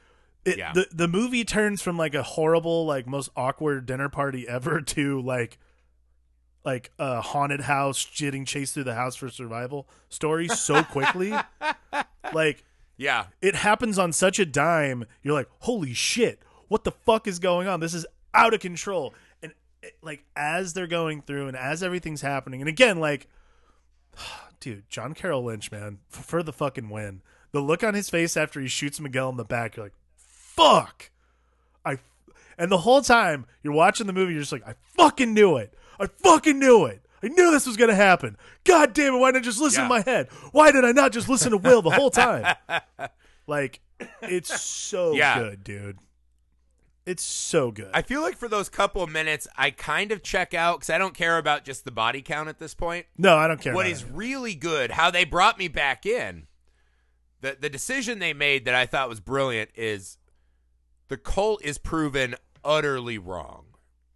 [0.45, 0.73] It, Yeah.
[0.73, 5.21] the the movie turns from like a horrible like most awkward dinner party ever to
[5.21, 5.57] like
[6.65, 11.33] like a haunted house getting chased through the house for survival story so quickly
[12.33, 12.65] like
[13.03, 16.39] Yeah, it happens on such a dime you're like holy shit
[16.73, 17.81] what the fuck is going on?
[17.81, 19.13] This is out of control.
[19.43, 23.27] And it, like as they're going through and as everything's happening and again like
[24.59, 27.21] dude john carroll lynch man for the fucking win.
[27.51, 31.11] The look on his face after he shoots miguel in the back you're like fuck.
[31.85, 31.99] I
[32.57, 35.73] and the whole time you're watching the movie you're just like i fucking knew it.
[35.99, 38.35] I fucking knew it I knew this was going to happen.
[38.65, 39.17] God damn it.
[39.17, 39.87] Why didn't I just listen Yeah.
[39.87, 40.27] to my head?
[40.51, 42.55] Why did I not just listen to Will the whole time?
[43.47, 43.81] Like,
[44.21, 45.37] it's so Yeah.
[45.39, 45.97] good, dude.
[47.05, 47.89] It's so good.
[47.93, 50.97] I feel like for those couple of minutes, I kind of check out because I
[50.97, 53.05] don't care about just the body count at this point.
[53.17, 53.73] no, I don't care.
[53.73, 54.07] What is it.
[54.13, 56.47] really good, how they brought me back in,
[57.41, 60.17] the the decision they made that I thought was brilliant is
[61.09, 63.65] the cult is proven utterly wrong.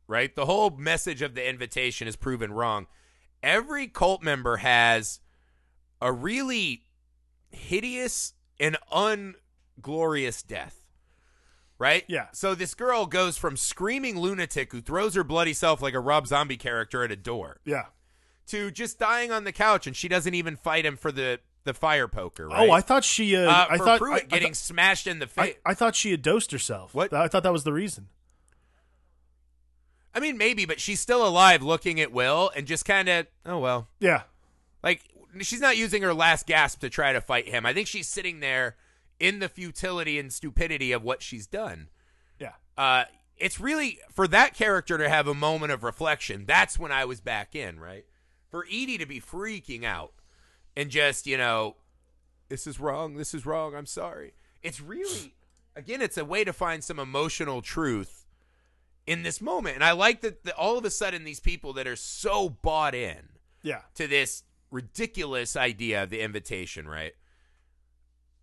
[0.07, 0.33] Right?
[0.35, 2.87] The whole message of the invitation is proven wrong.
[3.43, 5.19] Every cult member has
[6.01, 6.83] a really
[7.51, 10.81] hideous and unglorious death.
[11.79, 12.03] Right?
[12.07, 12.27] Yeah.
[12.31, 16.25] So this girl goes from screaming lunatic who throws her bloody self like a Rob
[16.25, 17.85] Zombie character at a door Yeah.
[18.47, 21.73] to just dying on the couch, and she doesn't even fight him for the the
[21.73, 22.47] fire poker.
[22.47, 22.67] Right?
[22.69, 23.35] Oh, I thought she.
[23.35, 25.55] Uh, uh, I thought Pruitt I, I getting thought- smashed in the face.
[25.65, 26.95] I, I thought she had dosed herself.
[26.95, 27.11] What?
[27.13, 28.07] I thought that was the reason.
[30.17, 33.59] I, mean, maybe, but she's still alive, looking at Will, and just kind of, oh
[33.59, 34.23] well, Yeah.
[34.83, 35.01] like
[35.41, 37.65] she's not using her last gasp to try to fight him.
[37.65, 38.75] I think she's sitting there
[39.19, 41.89] in the futility and stupidity of what she's done.
[42.39, 42.53] Yeah.
[42.77, 43.05] Uh,
[43.37, 46.45] it's really for that character to have a moment of reflection.
[46.45, 48.05] That's when I was back in, right?
[48.49, 50.13] For Edie to be freaking out
[50.75, 51.75] and just, you know,
[52.49, 54.33] this is wrong, this is wrong, I'm sorry.
[54.63, 55.35] It's really,
[55.75, 58.25] again, it's a way to find some emotional truth
[59.07, 59.75] in this moment.
[59.75, 62.93] And I like that, that all of a sudden these people that are so bought
[62.93, 63.29] in
[63.63, 63.81] Yeah.
[63.95, 67.13] to this ridiculous idea of the invitation, right?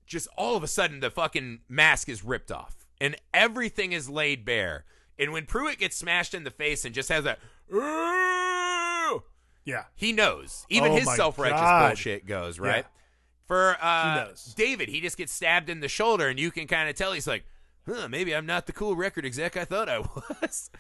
[0.07, 4.45] Just all of a sudden the fucking mask is ripped off and everything is laid
[4.45, 4.85] bare.
[5.19, 7.39] And when Pruitt gets smashed in the face and just has that,
[7.73, 9.23] "Ooh,"
[9.65, 9.85] Yeah.
[9.95, 10.67] he knows.
[10.69, 12.85] Even Oh his self righteous bullshit goes, right?
[12.85, 12.91] Yeah.
[13.47, 14.53] For uh, He.
[14.57, 17.27] David, he just gets stabbed in the shoulder, and you can kind of tell he's
[17.27, 17.45] like,
[17.87, 19.99] huh, maybe I'm not the cool record exec I thought I
[20.41, 20.71] was.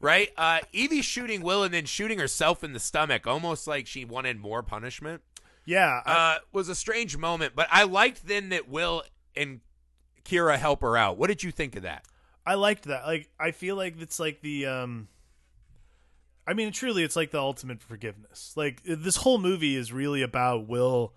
[0.00, 0.30] right?
[0.36, 4.38] Uh, Evie shooting Will and then shooting herself in the stomach, almost like she wanted
[4.40, 5.22] more punishment,
[5.64, 6.00] Yeah.
[6.04, 7.54] I- uh, was a strange moment.
[7.54, 9.02] But I liked then that Will
[9.36, 9.60] and
[10.24, 11.16] Kira help her out.
[11.18, 12.04] What did you think of that?
[12.44, 13.06] I liked that.
[13.06, 15.08] Like I feel like it's like the um
[16.46, 18.52] I mean truly it's like the ultimate forgiveness.
[18.56, 21.12] Like this whole movie is really about Will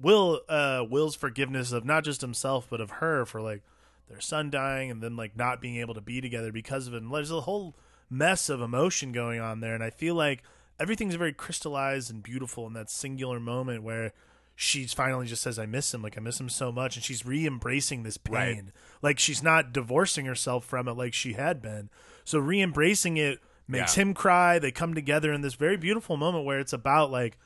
[0.00, 3.62] Will uh Will's forgiveness of not just himself but of her for like
[4.08, 7.02] their son dying and then like not being able to be together because of it.
[7.02, 7.74] And there's a whole
[8.10, 10.42] mess of emotion going on there, and I feel like
[10.78, 14.12] everything's very crystallized and beautiful in that singular moment where
[14.56, 16.02] she's finally just says, "I miss him.
[16.02, 18.64] Like I miss him so much," and she's re-embracing this pain.
[18.66, 18.72] Right.
[19.02, 21.90] Like she's not divorcing herself from it like she had been.
[22.24, 24.02] So re-embracing it makes Yeah.
[24.02, 24.58] him cry.
[24.58, 27.36] They come together in this very beautiful moment where it's about like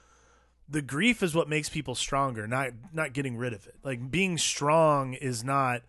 [0.69, 3.77] the grief is what makes people stronger, not not getting rid of it.
[3.83, 5.83] Like being strong is not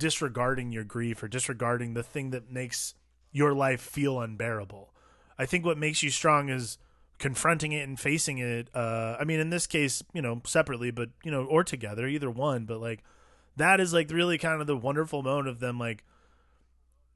[0.00, 2.94] disregarding your grief or disregarding the thing that makes
[3.30, 4.92] your life feel unbearable.
[5.38, 6.78] I think what makes you strong is
[7.18, 8.68] confronting it and facing it.
[8.74, 12.30] Uh, I mean, in this case, you know, separately, but you know, or together, either
[12.30, 12.64] one.
[12.64, 13.04] But like,
[13.56, 16.02] that is like really kind of the wonderful moment of them like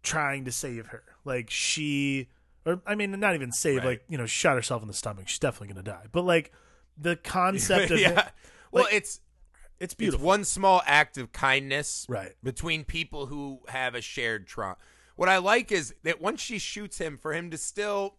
[0.03, 1.03] trying to save her.
[1.25, 2.29] Like she,
[2.65, 3.79] or I mean, not even save.
[3.79, 3.87] Right.
[3.87, 5.27] Like you know, shot herself in the stomach.
[5.27, 6.07] She's definitely gonna die.
[6.13, 6.53] But like
[6.97, 8.21] the concept of yeah.
[8.21, 8.33] it,
[8.71, 9.21] Well, like, it's it's
[9.81, 12.33] it's beautiful, one small act of kindness right?
[12.43, 14.77] between people who have a shared trauma.
[15.17, 18.17] What I like is that once she shoots him, for him to still,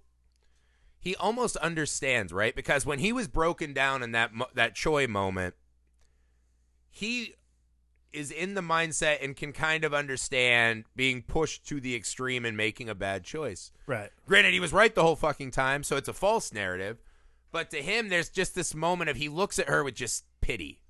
[0.99, 2.55] he almost understands, right?
[2.55, 5.55] Because when he was broken down in that mo- that Choi moment,
[6.89, 7.35] he
[8.15, 12.55] is in the mindset and can kind of understand being pushed to the extreme and
[12.55, 13.71] making a bad choice.
[13.85, 14.09] Right.
[14.25, 16.97] Granted, he was right the whole fucking time, so it's a false narrative.
[17.51, 20.81] But to him, there's just this moment of he looks at her with just pity,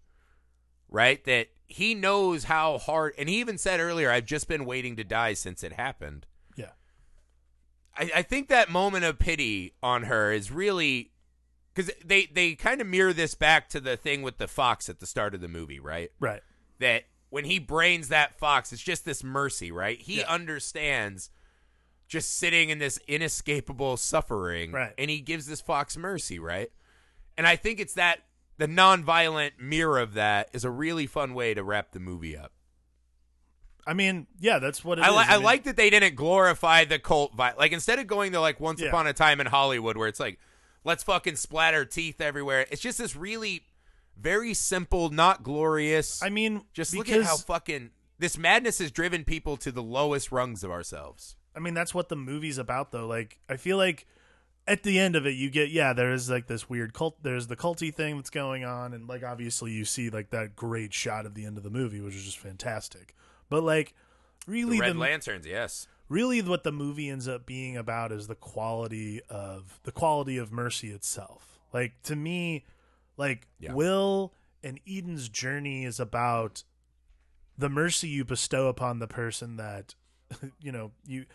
[0.90, 1.24] right?
[1.26, 5.04] That he knows how hard, and he even said earlier, I've just been waiting to
[5.04, 6.26] die since it happened.
[6.56, 6.72] Yeah.
[7.98, 11.12] I, I think that moment of pity on her is really
[11.74, 15.00] because they, they kind of mirror this back to the thing with the fox at
[15.00, 16.12] the start of the movie, right?
[16.20, 16.42] Right.
[16.80, 20.00] that when he brains that fox, it's just this mercy, right?
[20.00, 20.30] He Yeah.
[20.30, 21.30] understands
[22.08, 24.94] just sitting in this inescapable suffering, Right.
[24.98, 26.72] And he gives this fox mercy, right?
[27.38, 28.20] And I think it's that
[28.58, 32.51] the nonviolent mirror of that is a really fun way to wrap the movie up.
[33.88, 35.16] I mean, yeah, that's what it I, is.
[35.16, 38.32] li- I mean, like that they didn't glorify the cult vi- like instead of going
[38.32, 38.88] to like Once Yeah.
[38.88, 40.39] Upon a Time in Hollywood where it's like
[40.84, 42.66] let's fucking splatter teeth everywhere.
[42.72, 43.64] It's just this really
[44.18, 46.24] very simple, not glorious.
[46.24, 49.84] I mean, Just because, look at how fucking this madness has driven people to the
[49.84, 51.36] lowest rungs of ourselves.
[51.56, 53.08] I mean, that's what the movie's about, though.
[53.08, 54.08] Like, I feel like
[54.68, 57.22] at the end of it, you get yeah, there is like this weird cult.
[57.22, 60.93] There's the culty thing that's going on, and like obviously you see like that great
[60.93, 63.16] shot at the end of the movie, which is just fantastic.
[63.49, 63.93] But like,
[64.47, 65.88] really, Red the, Lanterns, yes.
[66.09, 70.51] really what the movie ends up being about is the quality of the quality of
[70.51, 71.59] mercy itself.
[71.72, 72.66] Like to me,
[73.18, 73.74] like Yeah.
[73.74, 76.63] Will and Eden's journey is about
[77.57, 79.93] the mercy you bestow upon the person that
[80.59, 81.26] you know you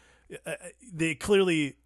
[0.45, 0.55] uh,
[0.93, 1.77] they clearly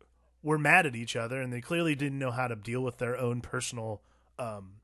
[0.44, 3.16] were mad at each other and they clearly didn't know how to deal with their
[3.16, 4.00] own personal
[4.38, 4.74] um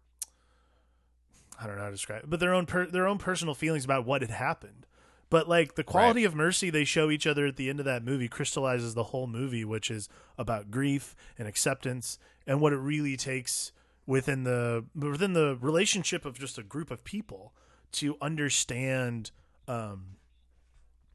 [1.61, 3.85] I don't know how to describe it, but their own per- their own personal feelings
[3.85, 4.87] about what had happened.
[5.29, 8.03] But like the quality of mercy they show each other at the end of that
[8.03, 10.09] movie crystallizes the whole movie, which is
[10.39, 13.73] about grief and acceptance and what it really takes
[14.07, 17.53] within the within the relationship of just a group of people
[17.93, 19.31] to understand
[19.69, 20.17] um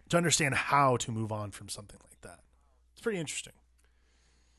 [0.09, 2.39] to understand how to move on from something like that.
[2.93, 3.53] It's pretty interesting.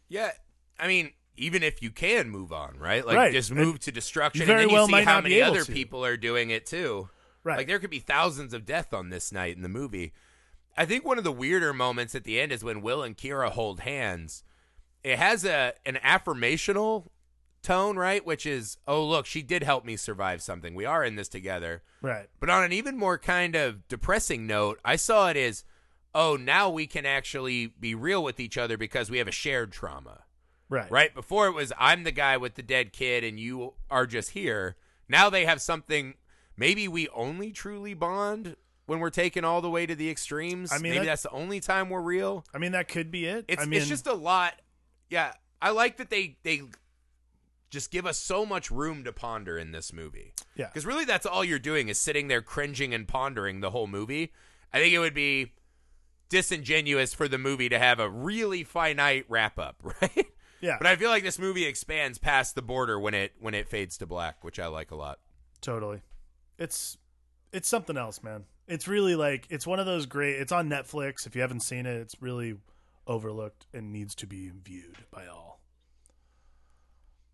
[0.09, 0.31] Yeah,
[0.79, 3.05] I mean, even if you can move on, right?
[3.07, 3.33] Like Right.
[3.33, 5.73] just move to destruction, you very and then you well see how many other to.
[5.73, 7.09] people are doing it too.
[7.45, 7.59] Right.
[7.59, 10.13] Like there could be thousands of death on this night in the movie.
[10.77, 13.51] I think one of the weirder moments at the end is when Will and Kira
[13.51, 14.43] hold hands.
[15.05, 17.07] It has a an affirmational
[17.63, 18.25] tone, right?
[18.25, 20.75] Which is, oh look, she did help me survive something.
[20.75, 21.83] We are in this together.
[22.03, 22.29] right.
[22.41, 25.65] But on an even more kind of depressing note, I saw it as,
[26.17, 29.71] oh, now we can actually be real with each other because we have a shared
[29.71, 30.25] trauma.
[30.71, 30.91] Right.
[30.91, 31.15] Right?
[31.15, 34.77] Before it was I'm the guy with the dead kid and you are just here.
[35.09, 36.15] Now they have something
[36.57, 38.57] maybe we only truly bond
[38.87, 40.73] when we're taken all the way to the extremes.
[40.73, 42.45] I mean, maybe that- that's the only time we're real.
[42.55, 43.45] I mean that could be it.
[43.47, 44.55] It's I mean it's just a lot.
[45.11, 46.63] Yeah, I like that they they
[47.71, 50.33] just give us so much room to ponder in this movie.
[50.55, 50.67] Yeah.
[50.67, 54.33] Because really, that's all you're doing is sitting there cringing and pondering the whole movie.
[54.73, 55.53] I think it would be
[56.29, 60.27] disingenuous for the movie to have a really finite wrap up, right?
[60.61, 60.77] yeah.
[60.79, 63.99] But I feel like this movie expands past the border when it when it fades
[63.99, 65.19] to black, which I like a lot.
[65.61, 66.03] Totally.
[66.59, 66.97] It's
[67.53, 68.45] it's something else, man.
[68.69, 71.27] It's really like it's one of those great it's on Netflix.
[71.27, 72.57] If you haven't seen it, it's really
[73.07, 75.61] overlooked and needs to be viewed by all.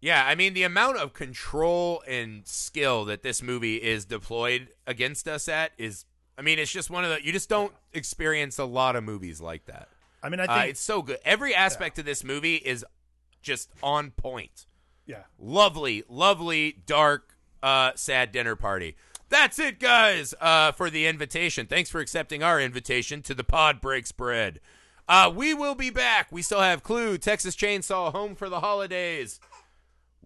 [0.01, 5.29] Yeah, I mean the amount of control and skill that this movie is deployed against
[5.29, 6.05] us at is
[6.39, 9.41] I mean it's just one of the you just don't experience a lot of movies
[9.41, 9.89] like that.
[10.23, 11.19] I mean I Uh, think it's so good.
[11.25, 12.85] Every aspect of this movie is
[13.43, 14.67] just on point.
[15.07, 15.25] yeah.
[15.39, 18.97] Lovely, lovely, dark, uh, sad dinner party.
[19.29, 21.67] That's it, guys, uh, for the invitation.
[21.67, 24.61] Thanks for accepting our invitation to the Pod Breaks Bread.
[25.09, 26.29] Uh, we will be back.
[26.31, 29.41] We still have Clue, Texas Chainsaw, Home for the Holidays.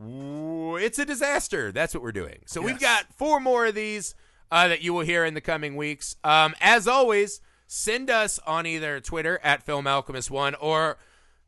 [0.03, 1.73] Ooh, It's a disaster.
[1.73, 2.41] That's what we're doing.
[2.47, 4.15] So we've got four more of these
[4.51, 6.17] uh, that you will hear in the coming weeks.
[6.25, 10.99] Um, as always, send us on either Twitter at Film Alchemist One or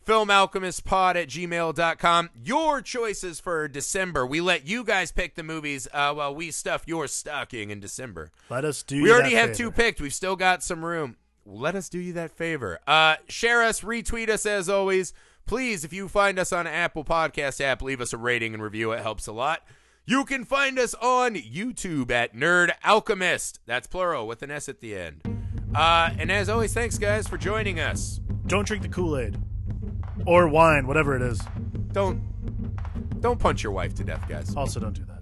[0.08, 4.26] filmalchemistpod at gmail.com your choices for december.
[4.26, 8.30] We let you guys pick the movies uh, while we stuff your stocking in december.
[8.48, 9.02] Let us do.
[9.02, 10.00] we already have two picked.
[10.00, 11.16] We've still got some room.
[11.44, 12.78] Let us do you that favor.
[12.86, 15.12] Uh, share us retweet us as always.
[15.44, 18.92] Please if you find us on apple podcast app leave us a rating and review.
[18.92, 19.62] It helps a lot
[20.08, 23.60] you can find us on youtube at nerd alchemist.
[23.66, 25.20] That's plural with an s at the end.
[25.74, 28.18] Uh, and as always thanks guys for joining us.
[28.46, 29.36] Don't drink the Kool Aid
[30.26, 31.42] or wine, whatever it is.
[31.92, 32.22] don't
[33.20, 34.56] don't punch your wife to death guys.
[34.56, 35.18] Also, don't do that.